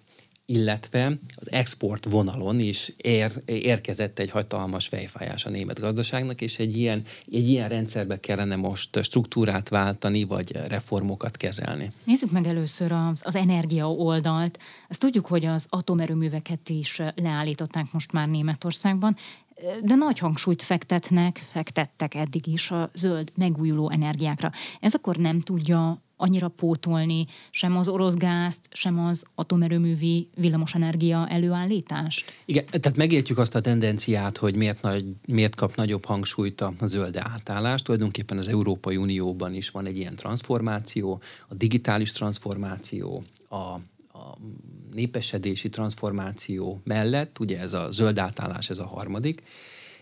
illetve 0.45 1.17
az 1.35 1.51
export 1.51 2.05
vonalon 2.09 2.59
is 2.59 2.93
ér, 2.97 3.31
érkezett 3.45 4.19
egy 4.19 4.29
hatalmas 4.29 4.87
fejfájás 4.87 5.45
a 5.45 5.49
német 5.49 5.79
gazdaságnak, 5.79 6.41
és 6.41 6.59
egy 6.59 6.77
ilyen, 6.77 7.03
egy 7.31 7.49
ilyen 7.49 7.69
rendszerbe 7.69 8.19
kellene 8.19 8.55
most 8.55 9.03
struktúrát 9.03 9.69
váltani, 9.69 10.23
vagy 10.23 10.51
reformokat 10.67 11.37
kezelni. 11.37 11.91
Nézzük 12.03 12.31
meg 12.31 12.47
először 12.47 12.91
az, 12.91 13.21
az 13.23 13.35
energia 13.35 13.91
oldalt. 13.91 14.59
Ezt 14.87 14.99
tudjuk, 14.99 15.25
hogy 15.25 15.45
az 15.45 15.67
atomerőműveket 15.69 16.69
is 16.69 17.01
leállították 17.15 17.91
most 17.91 18.11
már 18.11 18.27
Németországban, 18.27 19.15
de 19.83 19.95
nagy 19.95 20.19
hangsúlyt 20.19 20.61
fektetnek, 20.61 21.45
fektettek 21.51 22.15
eddig 22.15 22.47
is 22.47 22.71
a 22.71 22.91
zöld 22.93 23.31
megújuló 23.35 23.89
energiákra. 23.89 24.51
Ez 24.79 24.93
akkor 24.93 25.15
nem 25.15 25.39
tudja 25.39 26.03
annyira 26.17 26.47
pótolni 26.47 27.25
sem 27.51 27.77
az 27.77 27.87
orosz 27.87 28.13
gázt, 28.13 28.67
sem 28.71 28.99
az 28.99 29.25
atomerőművi 29.35 30.29
villamosenergia 30.35 31.27
előállítást? 31.29 32.31
Igen, 32.45 32.65
tehát 32.65 32.97
megértjük 32.97 33.37
azt 33.37 33.55
a 33.55 33.61
tendenciát, 33.61 34.37
hogy 34.37 34.55
miért, 34.55 34.81
nagy, 34.81 35.05
miért 35.27 35.55
kap 35.55 35.75
nagyobb 35.75 36.05
hangsúlyt 36.05 36.61
a 36.61 36.73
zöld 36.81 37.17
átállás. 37.17 37.81
Tulajdonképpen 37.81 38.37
az 38.37 38.47
Európai 38.47 38.97
Unióban 38.97 39.53
is 39.53 39.69
van 39.69 39.85
egy 39.85 39.97
ilyen 39.97 40.15
transformáció, 40.15 41.21
a 41.47 41.53
digitális 41.53 42.11
transformáció, 42.11 43.23
a, 43.49 43.55
a 43.55 44.37
népesedési 44.93 45.69
transformáció 45.69 46.81
mellett, 46.83 47.39
ugye 47.39 47.59
ez 47.59 47.73
a 47.73 47.91
zöld 47.91 48.17
átállás, 48.17 48.69
ez 48.69 48.79
a 48.79 48.85
harmadik, 48.85 49.43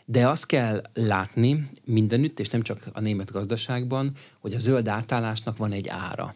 de 0.06 0.28
azt 0.28 0.46
kell 0.46 0.82
látni 0.94 1.70
mindenütt, 1.84 2.40
és 2.40 2.50
nem 2.50 2.62
csak 2.62 2.80
a 2.94 3.00
német 3.00 3.32
gazdaságban, 3.32 4.12
hogy 4.40 4.54
a 4.54 4.60
zöld 4.60 4.88
átállásnak 4.88 5.58
van 5.58 5.72
egy 5.72 5.88
ára. 5.88 6.34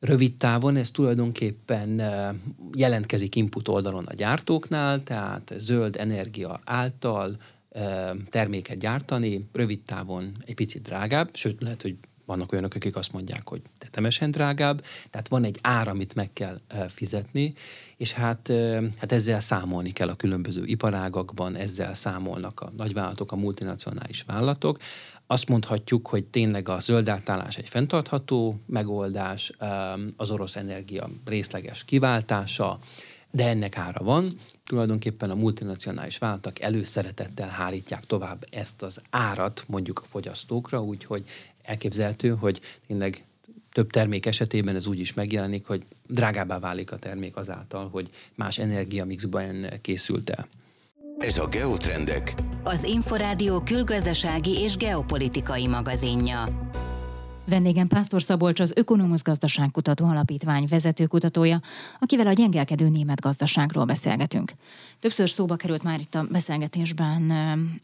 Rövid 0.00 0.36
távon 0.36 0.76
ez 0.76 0.90
tulajdonképpen 0.90 2.02
jelentkezik 2.74 3.36
input 3.36 3.68
oldalon 3.68 4.04
a 4.04 4.14
gyártóknál, 4.14 5.02
tehát 5.02 5.54
zöld 5.56 5.96
energia 5.96 6.60
által 6.64 7.36
terméket 8.30 8.78
gyártani, 8.78 9.48
rövid 9.52 9.80
távon 9.82 10.36
egy 10.44 10.54
picit 10.54 10.82
drágább, 10.82 11.28
sőt 11.32 11.62
lehet, 11.62 11.82
hogy 11.82 11.96
vannak 12.28 12.52
olyanok, 12.52 12.74
akik 12.74 12.96
azt 12.96 13.12
mondják, 13.12 13.48
hogy 13.48 13.62
tetemesen 13.78 14.30
drágább, 14.30 14.84
tehát 15.10 15.28
van 15.28 15.44
egy 15.44 15.58
ár, 15.62 15.88
amit 15.88 16.14
meg 16.14 16.32
kell 16.32 16.58
fizetni, 16.88 17.52
és 17.96 18.12
hát, 18.12 18.52
hát 18.96 19.12
ezzel 19.12 19.40
számolni 19.40 19.90
kell 19.90 20.08
a 20.08 20.16
különböző 20.16 20.64
iparágakban, 20.64 21.56
ezzel 21.56 21.94
számolnak 21.94 22.60
a 22.60 22.72
nagyvállalatok, 22.76 23.32
a 23.32 23.36
multinacionális 23.36 24.22
vállalatok. 24.22 24.78
Azt 25.26 25.48
mondhatjuk, 25.48 26.08
hogy 26.08 26.24
tényleg 26.24 26.68
a 26.68 26.80
zöld 26.80 27.08
átállás 27.08 27.56
egy 27.56 27.68
fenntartható 27.68 28.58
megoldás, 28.66 29.52
az 30.16 30.30
orosz 30.30 30.56
energia 30.56 31.08
részleges 31.24 31.84
kiváltása, 31.84 32.78
de 33.30 33.48
ennek 33.48 33.76
ára 33.76 34.04
van. 34.04 34.38
Tulajdonképpen 34.66 35.30
a 35.30 35.34
multinacionális 35.34 36.18
vállalatok 36.18 36.60
előszeretettel 36.60 37.48
hárítják 37.48 38.04
tovább 38.04 38.44
ezt 38.50 38.82
az 38.82 39.02
árat 39.10 39.64
mondjuk 39.66 39.98
a 39.98 40.06
fogyasztókra, 40.06 40.82
úgyhogy 40.82 41.24
elképzelhető, 41.68 42.28
hogy 42.28 42.60
tényleg 42.86 43.24
több 43.72 43.90
termék 43.90 44.26
esetében 44.26 44.74
ez 44.74 44.86
úgy 44.86 45.00
is 45.00 45.14
megjelenik, 45.14 45.66
hogy 45.66 45.82
drágábbá 46.06 46.58
válik 46.58 46.92
a 46.92 46.98
termék 46.98 47.36
azáltal, 47.36 47.88
hogy 47.88 48.10
más 48.34 48.58
energiamixben 48.58 49.78
készült 49.80 50.30
el. 50.30 50.48
Ez 51.18 51.38
a 51.38 51.48
Geotrendek. 51.48 52.34
Az 52.62 52.84
Inforádió 52.84 53.60
külgazdasági 53.60 54.58
és 54.58 54.76
geopolitikai 54.76 55.66
magazinja. 55.66 56.44
Vendégem 57.46 57.86
Pásztor 57.86 58.22
Szabolcs, 58.22 58.60
az 58.60 58.72
Ökonomusz 58.76 59.22
Gazdaságkutató 59.22 60.06
Alapítvány 60.06 60.66
vezetőkutatója, 60.68 61.60
akivel 62.00 62.26
a 62.26 62.32
gyengelkedő 62.32 62.88
német 62.88 63.20
gazdaságról 63.20 63.84
beszélgetünk. 63.84 64.52
Többször 65.00 65.28
szóba 65.28 65.56
került 65.56 65.82
már 65.82 66.00
itt 66.00 66.14
a 66.14 66.26
beszélgetésben 66.30 67.32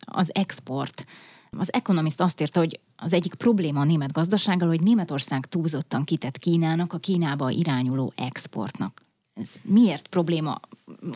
az 0.04 0.30
export. 0.34 1.06
Az 1.50 1.72
Economist 1.72 2.20
azt 2.20 2.40
írta, 2.40 2.58
hogy 2.58 2.80
az 2.96 3.12
egyik 3.12 3.34
probléma 3.34 3.80
a 3.80 3.84
német 3.84 4.12
gazdasággal, 4.12 4.68
hogy 4.68 4.80
Németország 4.80 5.46
túlzottan 5.46 6.04
kitett 6.04 6.38
Kínának, 6.38 6.92
a 6.92 6.98
Kínába 6.98 7.50
irányuló 7.50 8.12
exportnak. 8.16 9.02
Ez 9.34 9.50
miért 9.62 10.08
probléma? 10.08 10.60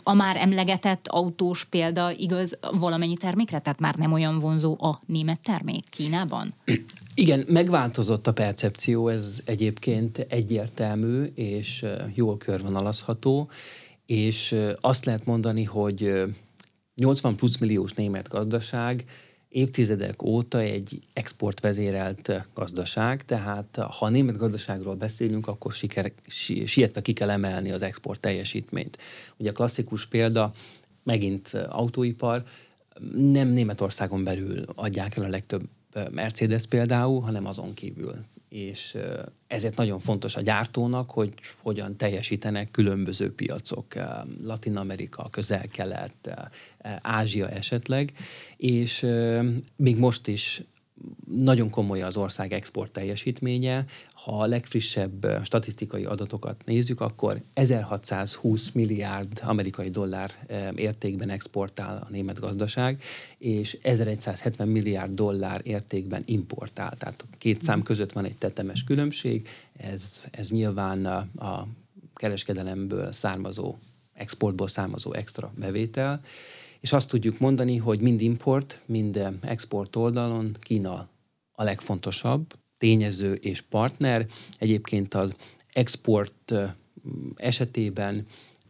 A 0.03 0.13
már 0.13 0.37
emlegetett 0.37 1.07
autós 1.07 1.65
példa 1.65 2.11
igaz 2.11 2.57
valamennyi 2.71 3.17
termékre? 3.17 3.59
Tehát 3.59 3.79
már 3.79 3.95
nem 3.95 4.11
olyan 4.11 4.39
vonzó 4.39 4.83
a 4.83 5.01
német 5.05 5.39
termék 5.39 5.89
Kínában? 5.89 6.53
Igen, 7.13 7.45
megváltozott 7.47 8.27
a 8.27 8.33
percepció, 8.33 9.07
ez 9.07 9.41
egyébként 9.45 10.17
egyértelmű 10.17 11.23
és 11.23 11.85
jól 12.13 12.37
körvonalazható, 12.37 13.49
és 14.05 14.55
azt 14.81 15.05
lehet 15.05 15.25
mondani, 15.25 15.63
hogy 15.63 16.23
80 16.95 17.35
plusz 17.35 17.57
milliós 17.57 17.93
német 17.93 18.27
gazdaság 18.27 19.05
évtizedek 19.49 20.23
óta 20.23 20.59
egy 20.59 20.99
exportvezérelt 21.13 22.31
gazdaság, 22.53 23.25
tehát 23.25 23.75
ha 23.75 24.05
a 24.05 24.09
német 24.09 24.37
gazdaságról 24.37 24.95
beszélünk, 24.95 25.47
akkor 25.47 25.73
siker, 25.73 26.11
sietve 26.65 27.01
ki 27.01 27.13
kell 27.13 27.29
emelni 27.29 27.71
az 27.71 27.81
export 27.81 28.19
teljesítményt. 28.19 28.97
Ugye 29.37 29.49
a 29.49 29.53
klasszikus 29.53 30.05
példa, 30.05 30.51
megint 31.03 31.51
autóipar, 31.69 32.43
nem 33.15 33.47
Németországon 33.47 34.23
belül 34.23 34.63
adják 34.75 35.17
el 35.17 35.23
a 35.23 35.29
legtöbb 35.29 35.63
Mercedes 36.11 36.65
például, 36.65 37.21
hanem 37.21 37.45
azon 37.45 37.73
kívül 37.73 38.15
és 38.49 38.97
ezért 39.47 39.75
nagyon 39.75 39.99
fontos 39.99 40.35
a 40.35 40.41
gyártónak, 40.41 41.11
hogy 41.11 41.33
hogyan 41.61 41.95
teljesítenek 41.95 42.71
különböző 42.71 43.33
piacok, 43.33 43.85
Latin 44.43 44.77
Amerika, 44.77 45.29
Közel-Kelet, 45.29 46.49
Ázsia 47.01 47.49
esetleg, 47.49 48.13
és 48.57 49.07
még 49.75 49.97
most 49.97 50.27
is 50.27 50.61
nagyon 51.31 51.69
komoly 51.69 52.01
az 52.01 52.17
ország 52.17 52.53
export 52.53 52.91
teljesítménye. 52.91 53.85
Ha 54.23 54.39
a 54.39 54.47
legfrissebb 54.47 55.39
statisztikai 55.43 56.05
adatokat 56.05 56.61
nézzük, 56.65 57.01
akkor 57.01 57.41
1620 57.53 58.71
milliárd 58.71 59.41
amerikai 59.43 59.89
dollár 59.89 60.31
értékben 60.75 61.29
exportál 61.29 61.97
a 62.07 62.11
német 62.11 62.39
gazdaság, 62.39 63.01
és 63.37 63.77
1170 63.81 64.67
milliárd 64.67 65.13
dollár 65.13 65.61
értékben 65.63 66.21
importál. 66.25 66.95
Tehát 66.97 67.25
két 67.37 67.61
szám 67.61 67.83
között 67.83 68.11
van 68.11 68.25
egy 68.25 68.37
tetemes 68.37 68.83
különbség. 68.83 69.47
Ez, 69.77 70.25
ez 70.31 70.49
nyilván 70.49 71.05
a, 71.05 71.17
a 71.45 71.67
kereskedelemből 72.15 73.11
származó, 73.11 73.75
exportból 74.13 74.67
származó 74.67 75.13
extra 75.13 75.53
bevétel 75.57 76.21
és 76.79 76.93
azt 76.93 77.09
tudjuk 77.09 77.39
mondani, 77.39 77.77
hogy 77.77 78.01
mind 78.01 78.21
import, 78.21 78.81
mind 78.85 79.27
export 79.41 79.95
oldalon 79.95 80.55
Kína 80.59 81.07
a 81.51 81.63
legfontosabb 81.63 82.53
tényező 82.79 83.33
és 83.33 83.61
partner. 83.61 84.25
Egyébként 84.57 85.13
az 85.13 85.33
export 85.73 86.53
esetében 87.35 88.25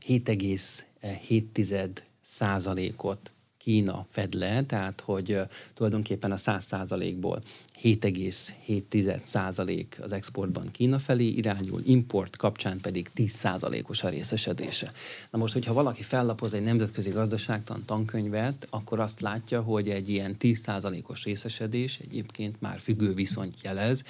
7,7 0.07 1.91
százalékot 2.21 3.31
Kína 3.69 4.05
fed 4.09 4.33
le, 4.33 4.63
tehát 4.63 5.01
hogy 5.01 5.39
tulajdonképpen 5.73 6.31
a 6.31 6.37
100 6.37 6.65
százalékból 6.65 7.41
7,7 7.81 9.23
százalék 9.23 9.97
az 10.01 10.11
exportban 10.11 10.69
Kína 10.71 10.99
felé 10.99 11.27
irányul, 11.27 11.81
import 11.85 12.35
kapcsán 12.35 12.79
pedig 12.79 13.09
10 13.13 13.31
százalékos 13.31 14.03
a 14.03 14.09
részesedése. 14.09 14.91
Na 15.31 15.37
most, 15.37 15.53
hogyha 15.53 15.73
valaki 15.73 16.03
fellapoz 16.03 16.53
egy 16.53 16.63
nemzetközi 16.63 17.09
gazdaságtan 17.09 17.83
tankönyvet, 17.85 18.67
akkor 18.69 18.99
azt 18.99 19.21
látja, 19.21 19.61
hogy 19.61 19.89
egy 19.89 20.09
ilyen 20.09 20.37
10 20.37 20.59
százalékos 20.59 21.23
részesedés 21.23 21.99
egyébként 21.99 22.61
már 22.61 22.79
függő 22.79 23.13
viszonyt 23.13 23.55
jelez, 23.63 24.03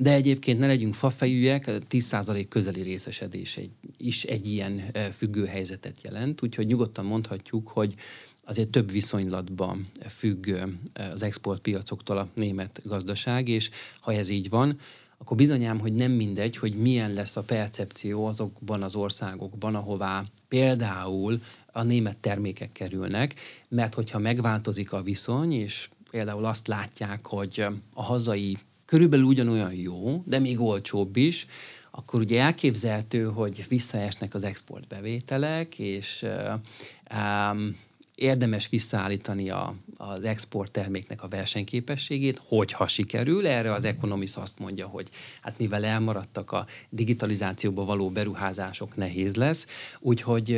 de 0.00 0.12
egyébként 0.12 0.58
ne 0.58 0.66
legyünk 0.66 0.94
fafejűek, 0.94 1.70
10% 1.90 2.46
közeli 2.48 2.82
részesedés 2.82 3.56
egy, 3.56 3.70
is 3.96 4.24
egy 4.24 4.52
ilyen 4.52 4.82
függő 5.12 5.44
helyzetet 5.46 5.96
jelent, 6.02 6.42
úgyhogy 6.42 6.66
nyugodtan 6.66 7.04
mondhatjuk, 7.04 7.68
hogy 7.68 7.94
azért 8.48 8.68
több 8.68 8.90
viszonylatban 8.90 9.86
függ 10.08 10.50
az 10.92 11.22
exportpiacoktól 11.22 12.16
a 12.16 12.28
német 12.34 12.80
gazdaság, 12.84 13.48
és 13.48 13.70
ha 14.00 14.12
ez 14.12 14.28
így 14.28 14.48
van, 14.48 14.78
akkor 15.18 15.36
bizonyám, 15.36 15.78
hogy 15.78 15.92
nem 15.92 16.12
mindegy, 16.12 16.56
hogy 16.56 16.74
milyen 16.74 17.12
lesz 17.12 17.36
a 17.36 17.42
percepció 17.42 18.26
azokban 18.26 18.82
az 18.82 18.94
országokban, 18.94 19.74
ahová 19.74 20.24
például 20.48 21.40
a 21.72 21.82
német 21.82 22.16
termékek 22.16 22.72
kerülnek, 22.72 23.34
mert 23.68 23.94
hogyha 23.94 24.18
megváltozik 24.18 24.92
a 24.92 25.02
viszony, 25.02 25.52
és 25.52 25.88
például 26.10 26.44
azt 26.44 26.66
látják, 26.66 27.26
hogy 27.26 27.66
a 27.92 28.02
hazai 28.02 28.58
körülbelül 28.84 29.24
ugyanolyan 29.24 29.72
jó, 29.72 30.22
de 30.26 30.38
még 30.38 30.60
olcsóbb 30.60 31.16
is, 31.16 31.46
akkor 31.90 32.20
ugye 32.20 32.40
elképzelhető, 32.40 33.24
hogy 33.24 33.64
visszaesnek 33.68 34.34
az 34.34 34.42
exportbevételek, 34.42 35.78
és 35.78 36.26
um, 37.14 37.76
érdemes 38.18 38.68
visszaállítani 38.68 39.50
a, 39.50 39.74
az 39.96 40.24
export 40.24 40.72
terméknek 40.72 41.22
a 41.22 41.28
versenyképességét, 41.28 42.40
hogyha 42.44 42.88
sikerül. 42.88 43.46
Erre 43.46 43.72
az 43.72 43.84
Economist 43.84 44.36
azt 44.36 44.58
mondja, 44.58 44.86
hogy 44.86 45.08
hát 45.40 45.58
mivel 45.58 45.84
elmaradtak 45.84 46.52
a 46.52 46.66
digitalizációba 46.88 47.84
való 47.84 48.10
beruházások, 48.10 48.96
nehéz 48.96 49.34
lesz. 49.34 49.66
Úgyhogy 50.00 50.48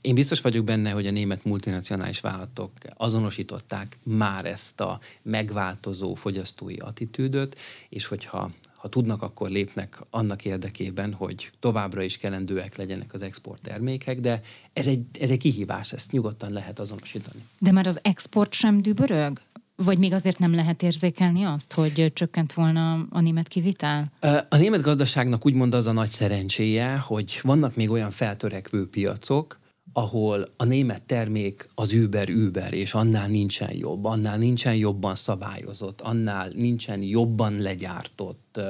én 0.00 0.14
biztos 0.14 0.40
vagyok 0.40 0.64
benne, 0.64 0.90
hogy 0.90 1.06
a 1.06 1.10
német 1.10 1.44
multinacionális 1.44 2.20
vállalatok 2.20 2.72
azonosították 2.96 3.98
már 4.02 4.44
ezt 4.44 4.80
a 4.80 5.00
megváltozó 5.22 6.14
fogyasztói 6.14 6.76
attitűdöt, 6.76 7.58
és 7.88 8.06
hogyha 8.06 8.50
ha 8.80 8.88
tudnak, 8.88 9.22
akkor 9.22 9.50
lépnek 9.50 10.00
annak 10.10 10.44
érdekében, 10.44 11.12
hogy 11.12 11.50
továbbra 11.58 12.02
is 12.02 12.18
kelendőek 12.18 12.76
legyenek 12.76 13.14
az 13.14 13.22
export 13.22 13.62
termékek, 13.62 14.20
de 14.20 14.40
ez 14.72 14.86
egy, 14.86 15.02
ez 15.20 15.30
egy 15.30 15.38
kihívás, 15.38 15.92
ezt 15.92 16.12
nyugodtan 16.12 16.52
lehet 16.52 16.80
azonosítani. 16.80 17.44
De 17.58 17.72
már 17.72 17.86
az 17.86 17.98
export 18.02 18.52
sem 18.52 18.82
dübörög? 18.82 19.40
Vagy 19.76 19.98
még 19.98 20.12
azért 20.12 20.38
nem 20.38 20.54
lehet 20.54 20.82
érzékelni 20.82 21.42
azt, 21.42 21.72
hogy 21.72 22.12
csökkent 22.14 22.52
volna 22.52 23.06
a 23.10 23.20
német 23.20 23.48
kivitel? 23.48 24.12
A 24.48 24.56
német 24.56 24.80
gazdaságnak 24.80 25.46
úgymond 25.46 25.74
az 25.74 25.86
a 25.86 25.92
nagy 25.92 26.10
szerencséje, 26.10 26.96
hogy 26.96 27.38
vannak 27.42 27.76
még 27.76 27.90
olyan 27.90 28.10
feltörekvő 28.10 28.88
piacok, 28.88 29.59
ahol 29.92 30.48
a 30.56 30.64
német 30.64 31.02
termék 31.02 31.68
az 31.74 31.92
Uber-Uber, 31.92 32.72
és 32.72 32.94
annál 32.94 33.28
nincsen 33.28 33.72
jobb, 33.76 34.04
annál 34.04 34.38
nincsen 34.38 34.74
jobban 34.74 35.14
szabályozott, 35.14 36.00
annál 36.00 36.48
nincsen 36.54 37.02
jobban 37.02 37.58
legyártott, 37.58 38.60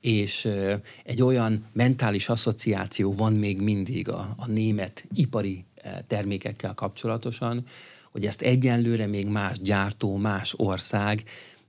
és 0.00 0.48
egy 1.04 1.22
olyan 1.22 1.66
mentális 1.72 2.28
asszociáció 2.28 3.12
van 3.12 3.32
még 3.32 3.60
mindig 3.60 4.08
a, 4.08 4.34
a 4.36 4.46
német 4.46 5.04
ipari 5.14 5.64
termékekkel 6.06 6.74
kapcsolatosan, 6.74 7.64
hogy 8.12 8.26
ezt 8.26 8.42
egyenlőre 8.42 9.06
még 9.06 9.26
más 9.26 9.60
gyártó, 9.60 10.16
más 10.16 10.54
ország 10.56 11.24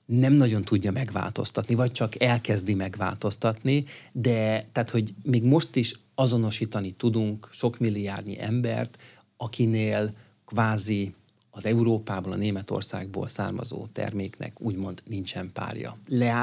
nem 0.10 0.34
nagyon 0.34 0.64
tudja 0.64 0.92
megváltoztatni, 0.92 1.76
vagy 1.76 1.92
csak 1.92 2.22
elkezdi 2.22 2.74
megváltoztatni, 2.74 3.84
de 4.12 4.68
tehát, 4.72 4.90
hogy 4.90 5.14
még 5.24 5.44
most 5.44 5.76
is 5.76 5.94
azonosítani 6.16 6.92
tudunk 6.92 7.50
sok 7.52 7.80
milliárdnyi 7.80 8.42
embert, 8.42 8.98
akinél 9.38 10.14
kvázi 10.46 11.14
az 11.52 11.66
Európából, 11.66 12.32
a 12.32 12.36
Németországból 12.36 13.28
származó 13.28 13.88
terméknek 13.94 14.62
úgymond 14.62 15.02
nincsen 15.06 15.52
párja. 15.54 15.98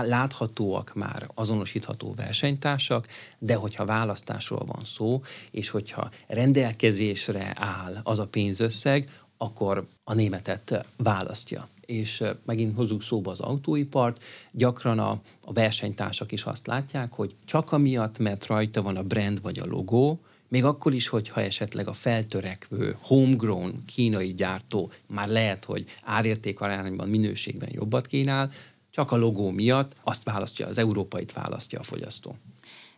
Láthatóak 0.04 0.94
már 0.94 1.30
azonosítható 1.34 2.12
versenytársak, 2.16 3.06
de 3.38 3.54
hogyha 3.54 3.84
választásról 3.84 4.64
van 4.66 4.84
szó, 4.84 5.22
és 5.50 5.68
hogyha 5.68 6.10
rendelkezésre 6.26 7.52
áll 7.54 8.00
az 8.02 8.18
a 8.18 8.26
pénzösszeg, 8.26 9.10
akkor 9.36 9.86
a 10.04 10.14
németet 10.14 10.90
választja 10.96 11.68
és 11.86 12.24
megint 12.44 12.76
hozzuk 12.76 13.02
szóba 13.02 13.30
az 13.30 13.40
autóipart, 13.40 14.24
gyakran 14.52 14.98
a, 14.98 15.20
a 15.40 15.52
versenytársak 15.52 16.32
is 16.32 16.42
azt 16.42 16.66
látják, 16.66 17.12
hogy 17.12 17.34
csak 17.44 17.72
amiatt, 17.72 18.18
mert 18.18 18.46
rajta 18.46 18.82
van 18.82 18.96
a 18.96 19.02
brand 19.02 19.42
vagy 19.42 19.58
a 19.58 19.66
logó, 19.66 20.20
még 20.48 20.64
akkor 20.64 20.94
is, 20.94 21.08
hogyha 21.08 21.40
esetleg 21.40 21.88
a 21.88 21.92
feltörekvő, 21.92 22.96
homegrown 23.00 23.84
kínai 23.86 24.34
gyártó 24.34 24.90
már 25.06 25.28
lehet, 25.28 25.64
hogy 25.64 25.84
árérték 26.02 26.60
arányban, 26.60 27.08
minőségben 27.08 27.68
jobbat 27.72 28.06
kínál, 28.06 28.50
csak 28.90 29.12
a 29.12 29.16
logó 29.16 29.50
miatt 29.50 29.92
azt 30.02 30.24
választja, 30.24 30.66
az 30.66 30.78
európait 30.78 31.32
választja 31.32 31.78
a 31.78 31.82
fogyasztó. 31.82 32.36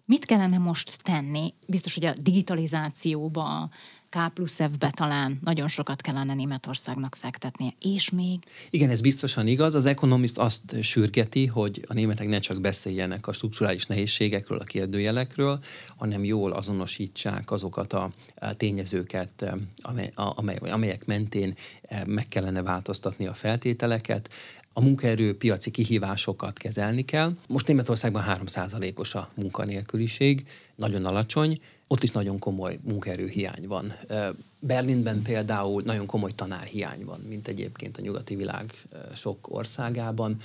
Mit 0.05 0.25
kellene 0.25 0.59
most 0.59 1.03
tenni? 1.03 1.55
Biztos, 1.67 1.95
hogy 1.95 2.05
a 2.05 2.13
digitalizációba, 2.23 3.71
K 4.11 4.33
plusz 4.35 4.55
F-be 4.55 4.91
talán 4.97 5.39
nagyon 5.45 5.69
sokat 5.69 6.01
kellene 6.01 6.35
Németországnak 6.35 7.15
fektetnie, 7.15 7.73
és 7.81 8.11
még... 8.11 8.39
Igen, 8.71 8.91
ez 8.91 9.01
biztosan 9.01 9.47
igaz. 9.47 9.75
Az 9.75 9.85
Economist 9.85 10.39
azt 10.39 10.83
sürgeti, 10.83 11.47
hogy 11.47 11.85
a 11.89 11.93
németek 11.93 12.29
ne 12.29 12.39
csak 12.39 12.61
beszéljenek 12.61 13.27
a 13.27 13.33
strukturális 13.33 13.87
nehézségekről, 13.87 14.59
a 14.59 14.65
kérdőjelekről, 14.65 15.59
hanem 15.97 16.25
jól 16.25 16.53
azonosítsák 16.53 17.51
azokat 17.51 17.93
a 17.93 18.11
tényezőket, 18.57 19.45
amely, 19.83 20.13
amely, 20.15 20.57
amelyek 20.57 21.05
mentén 21.05 21.55
eh, 21.83 22.03
meg 22.07 22.27
kellene 22.29 22.63
változtatni 22.63 23.27
a 23.27 23.35
feltételeket 23.35 24.31
a 24.73 24.81
munkaerő 24.81 25.37
piaci 25.37 25.71
kihívásokat 25.71 26.59
kezelni 26.59 27.05
kell. 27.05 27.33
Most 27.49 27.67
Németországban 27.67 28.25
3%-os 28.27 29.15
a 29.15 29.31
munkanélküliség, 29.35 30.47
nagyon 30.75 31.05
alacsony, 31.05 31.59
ott 31.89 32.03
is 32.03 32.11
nagyon 32.11 32.39
komoly 32.39 32.79
munkaerőhiány 32.83 33.67
van. 33.67 33.93
Berlinben 34.61 35.23
például 35.23 35.83
nagyon 35.83 36.07
komoly 36.07 36.33
tanárhiány 36.35 37.05
van, 37.05 37.21
mint 37.21 37.49
egyébként 37.49 37.97
a 37.97 38.01
nyugati 38.01 38.37
világ 38.37 38.73
sok 39.15 39.49
országában 39.51 40.37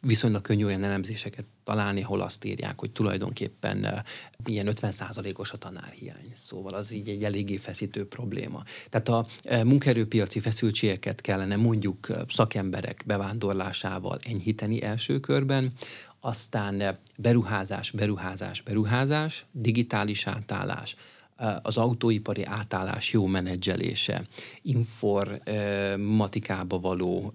viszonylag 0.00 0.42
könnyű 0.42 0.64
olyan 0.64 0.84
elemzéseket 0.84 1.44
találni, 1.64 2.02
ahol 2.02 2.20
azt 2.20 2.44
írják, 2.44 2.80
hogy 2.80 2.90
tulajdonképpen 2.90 4.04
ilyen 4.44 4.68
50%-os 4.70 5.52
a 5.52 5.56
tanárhiány. 5.56 6.32
Szóval 6.34 6.74
az 6.74 6.92
így 6.92 7.08
egy 7.08 7.24
eléggé 7.24 7.56
feszítő 7.56 8.08
probléma. 8.08 8.62
Tehát 8.90 9.08
a 9.08 9.26
munkaerőpiaci 9.64 10.40
feszültségeket 10.40 11.20
kellene 11.20 11.56
mondjuk 11.56 12.06
szakemberek 12.28 13.02
bevándorlásával 13.06 14.18
enyhíteni 14.24 14.82
első 14.82 15.20
körben, 15.20 15.72
aztán 16.24 16.98
beruházás, 17.16 17.90
beruházás, 17.90 18.60
beruházás, 18.60 19.46
digitális 19.52 20.26
átállás, 20.26 20.96
az 21.62 21.76
autóipari 21.76 22.44
átállás 22.44 23.12
jó 23.12 23.26
menedzselése, 23.26 24.22
informatikába 24.62 26.80
való, 26.80 27.32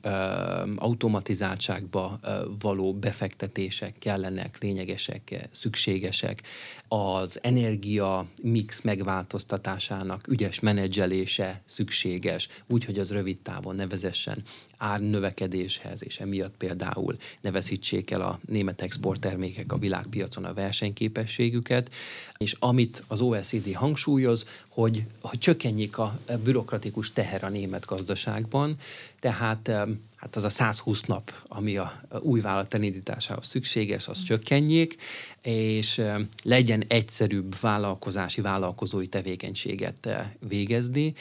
automatizáltságba 0.75 2.19
való 2.61 2.93
befektetések 2.93 3.95
kellenek, 3.99 4.57
lényegesek, 4.61 5.49
szükségesek, 5.51 6.41
az 6.87 7.39
energia 7.41 8.25
mix 8.41 8.81
megváltoztatásának 8.81 10.27
ügyes 10.27 10.59
menedzselése 10.59 11.61
szükséges, 11.65 12.47
úgyhogy 12.67 12.99
az 12.99 13.11
rövid 13.11 13.37
távon 13.37 13.75
nevezessen 13.75 14.43
árnövekedéshez, 14.77 16.03
és 16.03 16.19
emiatt 16.19 16.57
például 16.57 17.15
ne 17.41 17.51
veszítsék 17.51 18.11
el 18.11 18.21
a 18.21 18.39
német 18.47 18.81
exporttermékek 18.81 19.73
a 19.73 19.77
világpiacon 19.77 20.45
a 20.45 20.53
versenyképességüket, 20.53 21.93
és 22.37 22.55
amit 22.59 23.03
az 23.07 23.21
OECD 23.21 23.73
hangsúlyoz, 23.97 24.45
hogy, 24.69 25.03
hogy 25.21 25.39
csökkenjék 25.39 25.97
a 25.97 26.19
bürokratikus 26.43 27.13
teher 27.13 27.43
a 27.43 27.49
német 27.49 27.85
gazdaságban, 27.85 28.75
tehát 29.19 29.71
hát 30.15 30.35
az 30.35 30.43
a 30.43 30.49
120 30.49 31.01
nap, 31.01 31.31
ami 31.47 31.77
a 31.77 32.01
új 32.19 32.39
vállalat 32.39 32.73
elindításához 32.73 33.47
szükséges, 33.47 34.07
az 34.07 34.23
csökkenjék, 34.23 34.95
és 35.41 36.01
legyen 36.43 36.83
egyszerűbb 36.87 37.59
vállalkozási, 37.59 38.41
vállalkozói 38.41 39.07
tevékenységet 39.07 40.09
végezni, 40.47 41.13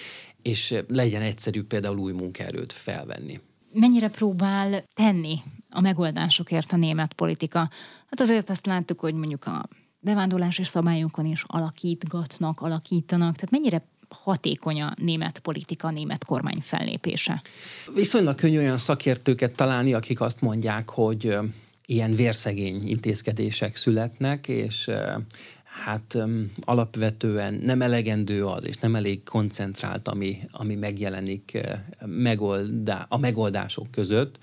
és 0.43 0.75
legyen 0.89 1.23
egyszerűbb 1.23 1.67
például 1.67 1.99
új 1.99 2.13
munkaerőt 2.13 2.73
felvenni. 2.73 3.41
Mennyire 3.73 4.09
próbál 4.09 4.85
tenni 4.95 5.39
a 5.71 5.81
megoldásokért 5.81 6.73
a 6.73 6.77
német 6.77 7.13
politika? 7.13 7.59
Hát 8.11 8.21
azért 8.21 8.51
azt 8.51 8.67
láttuk, 8.67 9.01
hogy 9.01 9.15
mondjuk 9.15 9.47
a 9.47 9.69
bevándorlási 10.07 10.65
szabályokon 10.65 11.27
is 11.27 11.45
alakítgatnak, 11.47 12.61
alakítanak, 12.61 13.35
tehát 13.35 13.51
mennyire 13.51 13.83
hatékony 14.09 14.83
a 14.83 14.95
német 14.97 15.39
politika, 15.39 15.89
a 15.89 15.91
német 15.91 16.25
kormány 16.25 16.61
fellépése? 16.61 17.43
Viszonylag 17.95 18.35
könnyű 18.35 18.59
olyan 18.59 18.79
szakértőket 18.79 19.55
találni, 19.55 19.93
akik 19.93 20.21
azt 20.21 20.41
mondják, 20.41 20.91
hogy 20.91 21.39
ilyen 21.87 22.15
vérszegény 22.15 22.89
intézkedések 22.89 23.77
születnek, 23.77 24.49
és 24.49 24.91
hát 25.85 26.17
alapvetően 26.61 27.55
nem 27.55 27.83
elegendő 27.83 28.47
az, 28.47 28.67
és 28.67 28.77
nem 28.77 28.95
elég 28.95 29.23
koncentrált, 29.23 30.09
ami, 30.09 30.39
ami 30.51 30.75
megjelenik 30.75 31.59
megoldá, 32.05 33.07
a 33.09 33.19
megoldások 33.19 33.91
között. 33.91 34.39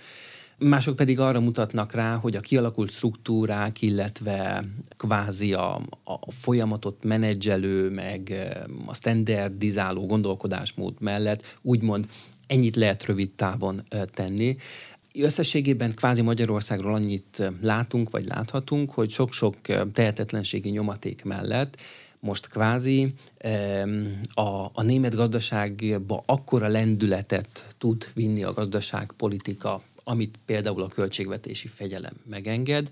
Mások 0.58 0.96
pedig 0.96 1.20
arra 1.20 1.40
mutatnak 1.40 1.94
rá, 1.94 2.16
hogy 2.16 2.36
a 2.36 2.40
kialakult 2.40 2.92
struktúrák, 2.92 3.82
illetve 3.82 4.66
kvázi 4.98 5.54
a, 5.54 5.76
a 6.04 6.32
folyamatot 6.32 7.04
menedzselő, 7.04 7.90
meg 7.90 8.34
a 8.86 8.94
standardizáló 8.94 10.06
gondolkodásmód 10.06 10.94
mellett 11.00 11.58
úgymond 11.62 12.08
ennyit 12.48 12.76
lehet 12.76 13.06
rövid 13.06 13.32
távon 13.32 13.82
tenni. 14.14 14.56
Összességében 15.14 15.94
kvázi 15.94 16.22
Magyarországról 16.22 16.94
annyit 16.94 17.52
látunk, 17.62 18.10
vagy 18.10 18.26
láthatunk, 18.26 18.92
hogy 18.92 19.10
sok-sok 19.10 19.56
tehetetlenségi 19.94 20.70
nyomaték 20.70 21.24
mellett 21.24 21.78
most 22.20 22.48
kvázi 22.48 23.14
a, 24.34 24.66
a 24.74 24.82
német 24.84 25.16
gazdaságba 25.16 26.24
akkora 26.26 26.68
lendületet 26.68 27.68
tud 27.78 28.08
vinni 28.14 28.44
a 28.44 28.54
gazdaságpolitika, 28.54 29.82
amit 30.04 30.40
például 30.46 30.82
a 30.82 30.88
költségvetési 30.88 31.68
fegyelem 31.68 32.14
megenged. 32.26 32.90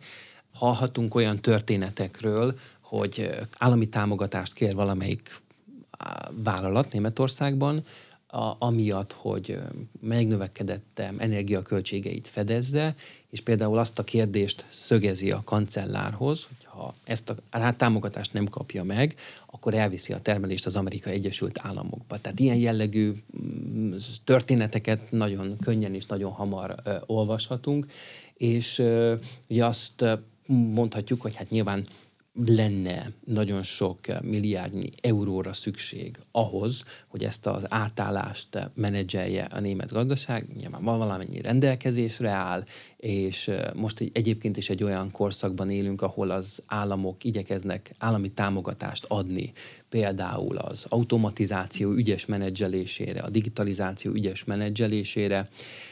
Hallhatunk 0.54 1.16
olyan 1.16 1.40
történetekről, 1.40 2.60
hogy 2.80 3.30
állami 3.58 3.90
támogatást 3.90 4.54
kér 4.54 4.76
valamelyik 4.76 5.42
vállalat 6.32 6.94
Németországban, 6.94 7.84
a, 8.28 8.56
amiatt, 8.60 9.14
hogy 9.14 9.60
megnövekedett 10.00 11.02
energiaköltségeit 11.18 12.28
fedezze, 12.28 12.96
és 13.30 13.42
például 13.42 13.78
azt 13.78 14.00
a 14.00 14.04
kérdést 14.04 14.66
szögezi 14.70 15.32
a 15.32 15.42
kancellárhoz, 15.46 16.48
ha 16.82 16.94
ezt 17.04 17.30
a 17.30 17.36
hát 17.50 17.78
támogatást 17.78 18.34
nem 18.34 18.46
kapja 18.46 18.84
meg, 18.84 19.16
akkor 19.46 19.74
elviszi 19.74 20.14
a 20.14 20.20
termelést 20.20 20.66
az 20.66 20.76
Amerika 20.76 21.10
Egyesült 21.10 21.60
Államokba. 21.62 22.18
Tehát 22.22 22.40
ilyen 22.40 22.56
jellegű 22.58 23.14
mm, 23.42 23.94
történeteket 24.24 25.12
nagyon 25.12 25.58
könnyen 25.58 25.96
és 25.96 26.06
nagyon 26.06 26.32
hamar 26.32 26.76
olvashatunk, 27.06 27.86
és 28.34 28.84
ugye 29.48 29.66
azt 29.66 30.06
mondhatjuk, 30.48 31.22
hogy 31.22 31.36
hát 31.36 31.50
nyilván 31.50 31.88
lenne 32.34 33.12
nagyon 33.26 33.64
sok 33.64 34.00
milliárdnyi 34.22 34.90
euróra 35.02 35.54
szükség 35.54 36.20
ahhoz, 36.32 36.84
hogy 37.08 37.24
ezt 37.24 37.48
az 37.48 37.66
átállást 37.70 38.72
menedzselje 38.74 39.44
a 39.44 39.60
német 39.60 39.92
gazdaság. 39.92 40.48
Nyilván 40.60 40.84
van 40.84 40.98
valamennyi 40.98 41.42
rendelkezésre 41.42 42.30
áll, 42.30 42.64
és 42.98 43.52
most 43.76 44.10
egyébként 44.14 44.58
is 44.58 44.70
egy 44.70 44.84
olyan 44.84 45.12
korszakban 45.12 45.70
élünk, 45.70 46.02
ahol 46.02 46.30
az 46.30 46.62
államok 46.66 47.24
igyekeznek 47.24 47.94
állami 47.98 48.30
támogatást 48.30 49.06
adni, 49.08 49.52
például 49.90 50.58
az 50.58 50.86
automatizáció 50.90 51.92
ügyes 51.92 52.26
menedzselésére, 52.26 53.22
a 53.22 53.30
digitalizáció 53.30 54.12
ügyes 54.12 54.44
menedzselésére, 54.44 55.48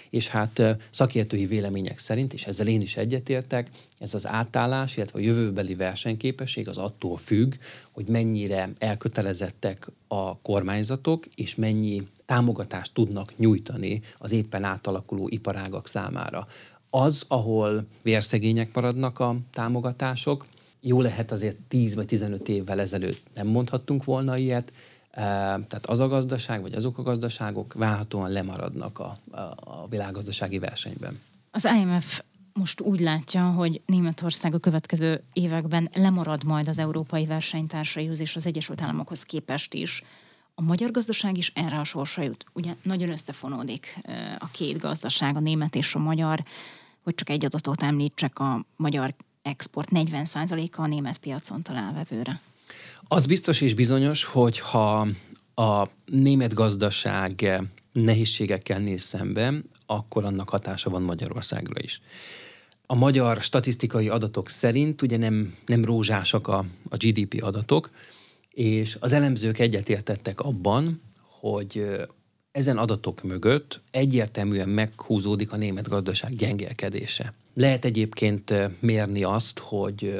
és 0.09 0.27
hát 0.27 0.61
szakértői 0.89 1.45
vélemények 1.45 1.97
szerint, 1.97 2.33
és 2.33 2.45
ezzel 2.45 2.67
én 2.67 2.81
is 2.81 2.97
egyetértek, 2.97 3.69
ez 3.99 4.13
az 4.13 4.27
átállás, 4.27 4.97
illetve 4.97 5.19
a 5.19 5.21
jövőbeli 5.21 5.75
versenyképesség 5.75 6.67
az 6.67 6.77
attól 6.77 7.17
függ, 7.17 7.53
hogy 7.91 8.05
mennyire 8.07 8.69
elkötelezettek 8.77 9.87
a 10.07 10.37
kormányzatok, 10.37 11.25
és 11.35 11.55
mennyi 11.55 12.07
támogatást 12.25 12.93
tudnak 12.93 13.37
nyújtani 13.37 14.01
az 14.17 14.31
éppen 14.31 14.63
átalakuló 14.63 15.27
iparágak 15.27 15.87
számára. 15.87 16.47
Az, 16.89 17.25
ahol 17.27 17.85
vérszegények 18.01 18.73
maradnak 18.73 19.19
a 19.19 19.35
támogatások, 19.51 20.45
jó 20.81 21.01
lehet 21.01 21.31
azért 21.31 21.57
10 21.67 21.95
vagy 21.95 22.05
15 22.05 22.49
évvel 22.49 22.79
ezelőtt 22.79 23.21
nem 23.33 23.47
mondhattunk 23.47 24.03
volna 24.03 24.37
ilyet, 24.37 24.71
tehát 25.19 25.85
az 25.85 25.99
a 25.99 26.07
gazdaság, 26.07 26.61
vagy 26.61 26.73
azok 26.73 26.97
a 26.97 27.01
gazdaságok 27.01 27.73
válhatóan 27.73 28.31
lemaradnak 28.31 28.99
a, 28.99 29.17
a, 29.31 29.87
világgazdasági 29.87 30.59
versenyben. 30.59 31.19
Az 31.51 31.65
IMF 31.65 32.21
most 32.53 32.81
úgy 32.81 32.99
látja, 32.99 33.43
hogy 33.49 33.81
Németország 33.85 34.53
a 34.53 34.59
következő 34.59 35.23
években 35.33 35.89
lemarad 35.93 36.43
majd 36.43 36.67
az 36.67 36.79
európai 36.79 37.25
versenytársaihoz 37.25 38.19
és 38.19 38.35
az 38.35 38.47
Egyesült 38.47 38.81
Államokhoz 38.81 39.23
képest 39.23 39.73
is. 39.73 40.03
A 40.55 40.61
magyar 40.61 40.91
gazdaság 40.91 41.37
is 41.37 41.51
erre 41.55 41.79
a 41.79 41.83
sorsa 41.83 42.21
jut. 42.21 42.45
Ugye 42.53 42.75
nagyon 42.81 43.09
összefonódik 43.09 43.99
a 44.37 44.47
két 44.51 44.77
gazdaság, 44.77 45.35
a 45.35 45.39
német 45.39 45.75
és 45.75 45.95
a 45.95 45.99
magyar, 45.99 46.43
hogy 47.03 47.15
csak 47.15 47.29
egy 47.29 47.45
adatot 47.45 47.83
említsek, 47.83 48.39
a 48.39 48.65
magyar 48.75 49.13
export 49.41 49.89
40%-a 49.93 50.81
a 50.81 50.87
német 50.87 51.17
piacon 51.17 51.61
talál 51.61 51.93
vevőre. 51.93 52.41
Az 53.03 53.25
biztos 53.25 53.61
és 53.61 53.73
bizonyos, 53.73 54.23
hogy 54.23 54.59
ha 54.59 55.07
a 55.55 55.87
német 56.05 56.53
gazdaság 56.53 57.61
nehézségekkel 57.91 58.79
néz 58.79 59.01
szembe, 59.01 59.53
akkor 59.85 60.25
annak 60.25 60.49
hatása 60.49 60.89
van 60.89 61.01
Magyarországra 61.01 61.81
is. 61.81 62.01
A 62.85 62.95
magyar 62.95 63.41
statisztikai 63.41 64.09
adatok 64.09 64.49
szerint 64.49 65.01
ugye 65.01 65.17
nem, 65.17 65.55
nem 65.65 65.85
rózsásak 65.85 66.47
a, 66.47 66.65
a 66.89 66.97
GDP 66.97 67.43
adatok, 67.43 67.89
és 68.49 68.97
az 68.99 69.11
elemzők 69.11 69.59
egyetértettek 69.59 70.39
abban, 70.39 71.01
hogy 71.21 71.85
ezen 72.51 72.77
adatok 72.77 73.23
mögött 73.23 73.81
egyértelműen 73.91 74.69
meghúzódik 74.69 75.51
a 75.51 75.57
német 75.57 75.87
gazdaság 75.87 76.35
gyengélkedése. 76.35 77.33
Lehet 77.53 77.85
egyébként 77.85 78.53
mérni 78.81 79.23
azt, 79.23 79.59
hogy, 79.59 80.19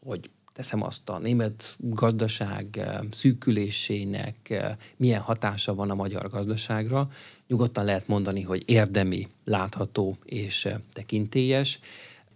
hogy 0.00 0.30
teszem 0.56 0.82
azt 0.82 1.08
a 1.08 1.18
német 1.18 1.74
gazdaság 1.78 2.66
eh, 2.72 2.98
szűkülésének 3.10 4.50
eh, 4.50 4.76
milyen 4.96 5.20
hatása 5.20 5.74
van 5.74 5.90
a 5.90 5.94
magyar 5.94 6.28
gazdaságra. 6.28 7.08
Nyugodtan 7.46 7.84
lehet 7.84 8.08
mondani, 8.08 8.42
hogy 8.42 8.62
érdemi, 8.66 9.28
látható 9.44 10.16
és 10.24 10.64
eh, 10.64 10.74
tekintélyes. 10.92 11.78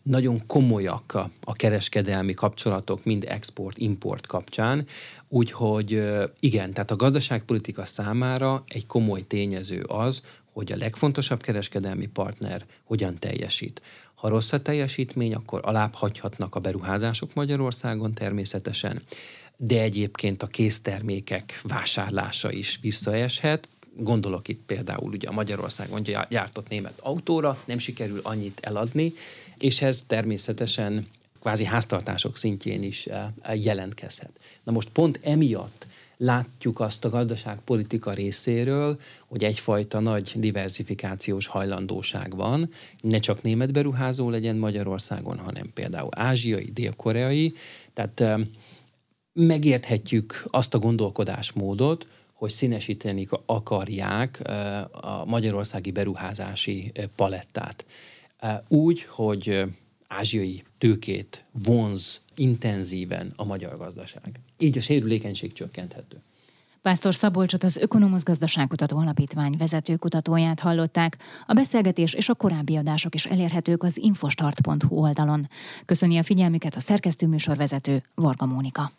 Nagyon 0.03 0.47
komolyak 0.47 1.15
a, 1.41 1.53
kereskedelmi 1.53 2.35
kapcsolatok, 2.35 3.05
mind 3.05 3.25
export-import 3.29 4.27
kapcsán, 4.27 4.87
úgyhogy 5.29 6.03
igen, 6.41 6.73
tehát 6.73 6.91
a 6.91 6.97
gazdaságpolitika 6.97 7.85
számára 7.85 8.65
egy 8.67 8.87
komoly 8.87 9.27
tényező 9.27 9.83
az, 9.83 10.23
hogy 10.53 10.73
a 10.73 10.77
legfontosabb 10.77 11.43
kereskedelmi 11.43 12.07
partner 12.07 12.67
hogyan 12.85 13.19
teljesít. 13.19 13.83
Ha 14.21 14.29
rossz 14.29 14.53
a 14.53 14.63
teljesítmény, 14.63 15.35
akkor 15.35 15.61
alább 15.63 15.95
hagyhatnak 15.95 16.55
a 16.55 16.61
beruházások 16.61 17.35
Magyarországon 17.35 18.15
természetesen, 18.15 19.03
de 19.57 19.83
egyébként 19.83 20.43
a 20.43 20.47
késztermékek 20.47 21.61
vásárlása 21.63 22.53
is 22.53 22.79
visszaeshet. 22.83 23.69
Gondolok 23.97 24.49
itt 24.49 24.61
például 24.67 25.13
ugye 25.13 25.29
a 25.29 25.33
Magyarországon 25.33 26.03
gyártott 26.29 26.69
német 26.69 27.01
autóra, 27.01 27.63
nem 27.65 27.79
sikerül 27.79 28.21
annyit 28.23 28.61
eladni, 28.63 29.13
és 29.59 29.83
ez 29.83 30.03
természetesen 30.03 31.09
kvázi 31.41 31.65
háztartások 31.65 32.37
szintjén 32.37 32.83
is 32.83 33.07
eh, 33.07 33.65
jelentkezhet. 33.65 34.41
Na 34.63 34.73
most 34.73 34.89
pont 34.89 35.21
emiatt 35.23 35.87
látjuk 36.23 36.81
azt 36.81 37.05
a 37.05 37.09
gazdaságpolitika 37.09 38.13
részéről, 38.13 39.01
hogy 39.29 39.45
egyfajta 39.45 40.01
nagy 40.01 40.33
diversifikációs 40.37 41.47
hajlandóság 41.47 42.37
van, 42.37 42.71
ne 43.01 43.19
csak 43.19 43.43
német 43.43 43.73
beruházó 43.73 44.31
legyen 44.31 44.57
Magyarországon, 44.57 45.39
hanem 45.39 45.71
például 45.75 46.09
ázsiai, 46.11 46.71
dél-koreai. 46.73 47.53
Tehát 47.93 48.47
megérthetjük 49.33 50.45
azt 50.51 50.75
a 50.75 50.79
gondolkodásmódot, 50.79 52.07
hogy 52.33 52.51
színesíteni 52.51 53.27
akarják 53.47 54.41
a 54.91 55.25
magyarországi 55.25 55.91
beruházási 55.91 56.93
palettát. 57.17 57.87
Úgy, 58.69 59.03
hogy 59.03 59.65
ázsiai 60.09 60.63
tőkét 60.79 61.45
vonz 61.65 62.21
intenzíven 62.35 63.33
a 63.37 63.45
magyar 63.45 63.77
gazdaság. 63.77 64.41
Így 64.63 64.79
a 64.79 64.81
sérülékenység 64.81 65.53
csökkenthető. 65.53 66.17
Pásztor 66.83 67.15
Szabolcsot 67.15 67.65
az 67.65 67.77
Ökonomusz 67.77 68.23
Gazdaságkutató 68.23 68.99
Alapítvány 68.99 69.55
vezető 69.59 69.97
kutatóját 69.97 70.61
hallották. 70.61 71.17
A 71.47 71.53
beszélgetés 71.53 72.13
és 72.13 72.29
a 72.29 72.35
korábbi 72.35 72.77
adások 72.77 73.15
is 73.15 73.27
elérhetők 73.27 73.83
az 73.83 73.97
infostart.hu 73.97 74.97
oldalon. 74.97 75.49
Köszöni 75.85 76.19
a 76.19 76.23
figyelmüket 76.23 76.75
a 76.75 76.81
szerkesztő 76.81 77.27
műsorvezető 77.27 78.03
Varga 78.15 78.47
Mónika. 78.47 78.93